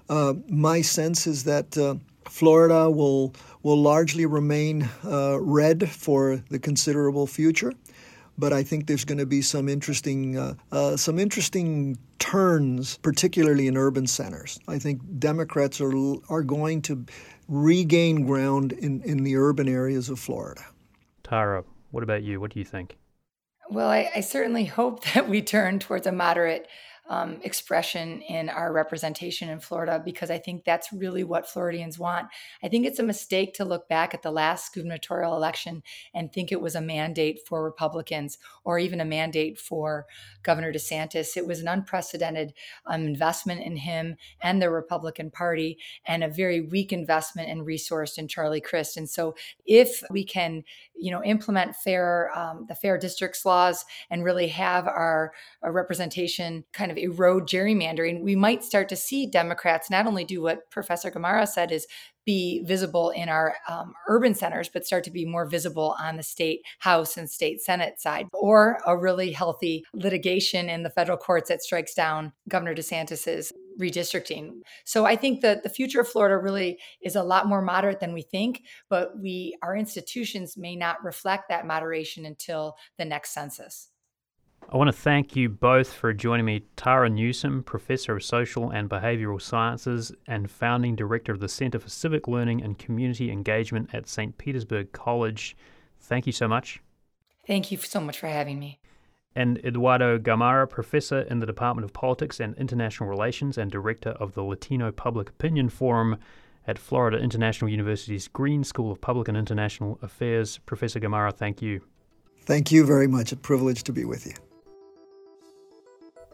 Uh, 0.09 0.33
my 0.49 0.81
sense 0.81 1.27
is 1.27 1.45
that 1.45 1.77
uh, 1.77 1.95
Florida 2.25 2.89
will 2.89 3.33
will 3.63 3.81
largely 3.81 4.25
remain 4.25 4.89
uh, 5.05 5.39
red 5.39 5.89
for 5.89 6.43
the 6.49 6.59
considerable 6.59 7.25
future, 7.25 7.71
but 8.37 8.51
I 8.51 8.63
think 8.63 8.87
there's 8.87 9.05
going 9.05 9.19
to 9.19 9.25
be 9.25 9.41
some 9.41 9.69
interesting 9.69 10.37
uh, 10.37 10.55
uh, 10.73 10.97
some 10.97 11.19
interesting 11.19 11.97
turns, 12.19 12.97
particularly 12.97 13.67
in 13.67 13.77
urban 13.77 14.07
centers. 14.07 14.59
I 14.67 14.77
think 14.77 14.99
Democrats 15.19 15.79
are 15.79 15.93
are 16.29 16.43
going 16.43 16.81
to 16.83 17.05
regain 17.49 18.25
ground 18.25 18.71
in, 18.73 19.01
in 19.01 19.23
the 19.23 19.35
urban 19.35 19.67
areas 19.67 20.07
of 20.09 20.19
Florida. 20.19 20.63
Tara, 21.23 21.63
what 21.91 22.03
about 22.03 22.23
you? 22.23 22.39
What 22.39 22.53
do 22.53 22.59
you 22.59 22.65
think? 22.65 22.95
Well, 23.71 23.89
I, 23.89 24.09
I, 24.15 24.21
certainly 24.21 24.65
hope 24.65 25.03
that 25.13 25.27
we 25.27 25.41
turn 25.41 25.79
towards 25.79 26.07
a 26.07 26.11
moderate 26.11 26.67
um, 27.09 27.39
expression 27.43 28.21
in 28.21 28.49
our 28.49 28.71
representation 28.71 29.49
in 29.49 29.59
Florida 29.59 30.01
because 30.03 30.29
I 30.29 30.37
think 30.37 30.63
that's 30.63 30.93
really 30.93 31.23
what 31.23 31.49
Floridians 31.49 31.97
want. 31.97 32.27
I 32.63 32.67
think 32.67 32.85
it's 32.85 32.99
a 32.99 33.03
mistake 33.03 33.55
to 33.55 33.65
look 33.65 33.89
back 33.89 34.13
at 34.13 34.21
the 34.21 34.31
last 34.31 34.75
gubernatorial 34.75 35.35
election 35.35 35.81
and 36.13 36.31
think 36.31 36.51
it 36.51 36.61
was 36.61 36.75
a 36.75 36.81
mandate 36.81 37.39
for 37.47 37.63
Republicans 37.63 38.37
or 38.63 38.77
even 38.77 39.01
a 39.01 39.05
mandate 39.05 39.59
for 39.59 40.05
Governor 40.43 40.71
DeSantis. 40.71 41.35
It 41.35 41.47
was 41.47 41.59
an 41.59 41.67
unprecedented 41.67 42.53
um, 42.85 43.07
investment 43.07 43.63
in 43.63 43.75
him 43.75 44.15
and 44.41 44.61
the 44.61 44.69
Republican 44.69 45.31
Party 45.31 45.79
and 46.05 46.23
a 46.23 46.29
very 46.29 46.61
weak 46.61 46.93
investment 46.93 47.49
and 47.49 47.65
resource 47.65 48.19
in 48.19 48.27
Charlie 48.27 48.61
Crist. 48.61 48.97
And 48.97 49.09
so 49.09 49.33
if 49.65 50.03
we 50.11 50.23
can, 50.23 50.63
you 50.95 51.11
know, 51.11 51.23
implement 51.23 51.75
fair, 51.75 52.29
um, 52.37 52.67
the 52.69 52.75
fair 52.75 52.99
districts 52.99 53.45
laws 53.45 53.83
and 54.11 54.23
really 54.23 54.49
have 54.49 54.85
our, 54.85 55.33
our 55.63 55.71
representation 55.71 56.65
kind 56.71 56.91
of 56.91 56.98
erode 56.99 57.47
gerrymandering, 57.47 58.21
we 58.21 58.35
might 58.35 58.63
start 58.63 58.89
to 58.89 58.95
see 58.95 59.25
Democrats 59.25 59.89
not 59.89 60.07
only 60.07 60.25
do 60.25 60.41
what 60.41 60.69
Professor 60.69 61.09
Gamarra 61.11 61.47
said 61.47 61.71
is 61.71 61.87
be 62.25 62.63
visible 62.63 63.09
in 63.09 63.27
our 63.27 63.55
um, 63.67 63.93
urban 64.07 64.35
centers, 64.35 64.69
but 64.69 64.85
start 64.85 65.03
to 65.03 65.09
be 65.09 65.25
more 65.25 65.47
visible 65.47 65.95
on 65.99 66.15
the 66.15 66.21
state 66.21 66.61
House 66.77 67.17
and 67.17 67.27
state 67.27 67.59
Senate 67.59 67.99
side, 67.99 68.27
or 68.33 68.79
a 68.85 68.95
really 68.95 69.31
healthy 69.31 69.83
litigation 69.93 70.69
in 70.69 70.83
the 70.83 70.91
federal 70.91 71.17
courts 71.17 71.49
that 71.49 71.63
strikes 71.63 71.95
down 71.95 72.31
Governor 72.47 72.75
DeSantis's 72.75 73.51
redistricting. 73.79 74.61
So 74.85 75.05
I 75.05 75.15
think 75.15 75.41
that 75.41 75.63
the 75.63 75.69
future 75.69 76.01
of 76.01 76.07
Florida 76.07 76.37
really 76.37 76.77
is 77.01 77.15
a 77.15 77.23
lot 77.23 77.47
more 77.47 77.61
moderate 77.61 77.99
than 77.99 78.13
we 78.13 78.21
think, 78.21 78.61
but 78.89 79.17
we 79.19 79.57
our 79.63 79.75
institutions 79.75 80.57
may 80.57 80.75
not 80.75 81.03
reflect 81.03 81.49
that 81.49 81.65
moderation 81.65 82.25
until 82.25 82.75
the 82.97 83.05
next 83.05 83.31
census. 83.31 83.89
I 84.71 84.77
want 84.77 84.87
to 84.87 84.93
thank 84.93 85.35
you 85.35 85.49
both 85.49 85.91
for 85.91 86.13
joining 86.13 86.45
me. 86.45 86.61
Tara 86.75 87.09
Newsom, 87.09 87.63
Professor 87.63 88.17
of 88.17 88.23
Social 88.23 88.69
and 88.69 88.87
Behavioral 88.87 89.41
Sciences 89.41 90.11
and 90.27 90.49
founding 90.49 90.95
director 90.95 91.31
of 91.31 91.39
the 91.39 91.49
Center 91.49 91.79
for 91.79 91.89
Civic 91.89 92.27
Learning 92.27 92.61
and 92.61 92.77
Community 92.77 93.31
Engagement 93.31 93.89
at 93.93 94.07
St. 94.07 94.37
Petersburg 94.37 94.91
College. 94.91 95.57
Thank 95.99 96.27
you 96.27 96.31
so 96.31 96.47
much. 96.47 96.83
Thank 97.47 97.71
you 97.71 97.79
so 97.79 97.99
much 97.99 98.19
for 98.19 98.27
having 98.27 98.59
me. 98.59 98.79
And 99.35 99.57
Eduardo 99.65 100.19
Gamarra, 100.19 100.69
Professor 100.69 101.21
in 101.21 101.39
the 101.39 101.47
Department 101.47 101.83
of 101.85 101.91
Politics 101.91 102.39
and 102.39 102.55
International 102.55 103.09
Relations 103.09 103.57
and 103.57 103.71
Director 103.71 104.11
of 104.11 104.35
the 104.35 104.43
Latino 104.43 104.91
Public 104.91 105.29
Opinion 105.29 105.69
Forum 105.69 106.17
at 106.67 106.77
Florida 106.77 107.17
International 107.17 107.71
University's 107.71 108.27
Green 108.27 108.63
School 108.63 108.91
of 108.91 109.01
Public 109.01 109.29
and 109.29 109.37
International 109.37 109.97
Affairs. 110.03 110.59
Professor 110.67 110.99
Gamarra, 110.99 111.33
thank 111.33 111.59
you. 111.59 111.81
Thank 112.41 112.71
you 112.71 112.85
very 112.85 113.07
much. 113.07 113.31
A 113.31 113.35
privilege 113.35 113.81
to 113.85 113.91
be 113.91 114.05
with 114.05 114.27
you. 114.27 114.33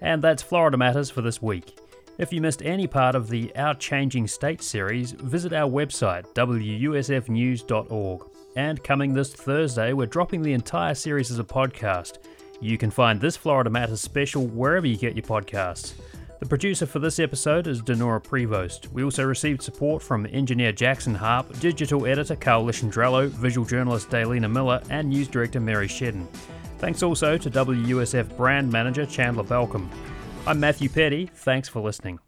And 0.02 0.22
that's 0.22 0.44
Florida 0.44 0.78
Matters 0.78 1.10
for 1.10 1.22
this 1.22 1.42
week. 1.42 1.78
If 2.18 2.32
you 2.32 2.40
missed 2.40 2.62
any 2.64 2.88
part 2.88 3.14
of 3.16 3.30
the 3.30 3.54
Our 3.56 3.76
Changing 3.76 4.28
State 4.28 4.62
series, 4.62 5.12
visit 5.12 5.52
our 5.52 5.70
website, 5.70 6.26
wusfnews.org. 6.34 8.22
And 8.56 8.82
coming 8.84 9.14
this 9.14 9.34
Thursday, 9.34 9.92
we're 9.92 10.06
dropping 10.06 10.42
the 10.42 10.54
entire 10.54 10.96
series 10.96 11.30
as 11.30 11.40
a 11.40 11.44
podcast. 11.44 12.20
You 12.62 12.78
can 12.78 12.90
find 12.90 13.20
this 13.20 13.36
Florida 13.36 13.70
Matters 13.70 14.00
special 14.00 14.48
wherever 14.48 14.88
you 14.88 14.96
get 14.96 15.16
your 15.16 15.26
podcasts. 15.26 15.94
The 16.40 16.46
producer 16.46 16.86
for 16.86 17.00
this 17.00 17.20
episode 17.20 17.68
is 17.68 17.82
Dinorah 17.82 18.24
Prevost. 18.24 18.92
We 18.94 19.04
also 19.04 19.24
received 19.26 19.62
support 19.62 20.02
from 20.02 20.26
engineer 20.28 20.72
Jackson 20.72 21.16
Harp, 21.16 21.60
digital 21.60 22.06
editor 22.06 22.36
Carl 22.36 22.66
Lisciandrello, 22.66 23.28
visual 23.28 23.66
journalist 23.66 24.10
Daylina 24.10 24.52
Miller, 24.52 24.82
and 24.90 25.10
news 25.10 25.28
director 25.28 25.60
Mary 25.60 25.88
Shedden. 25.88 26.28
Thanks 26.78 27.02
also 27.04 27.38
to 27.38 27.50
WUSF 27.50 28.36
brand 28.38 28.72
manager 28.72 29.06
Chandler 29.06 29.44
Balcom. 29.44 29.90
I'm 30.46 30.60
Matthew 30.60 30.90
Peddie. 30.90 31.28
Thanks 31.34 31.70
for 31.70 31.82
listening. 31.82 32.20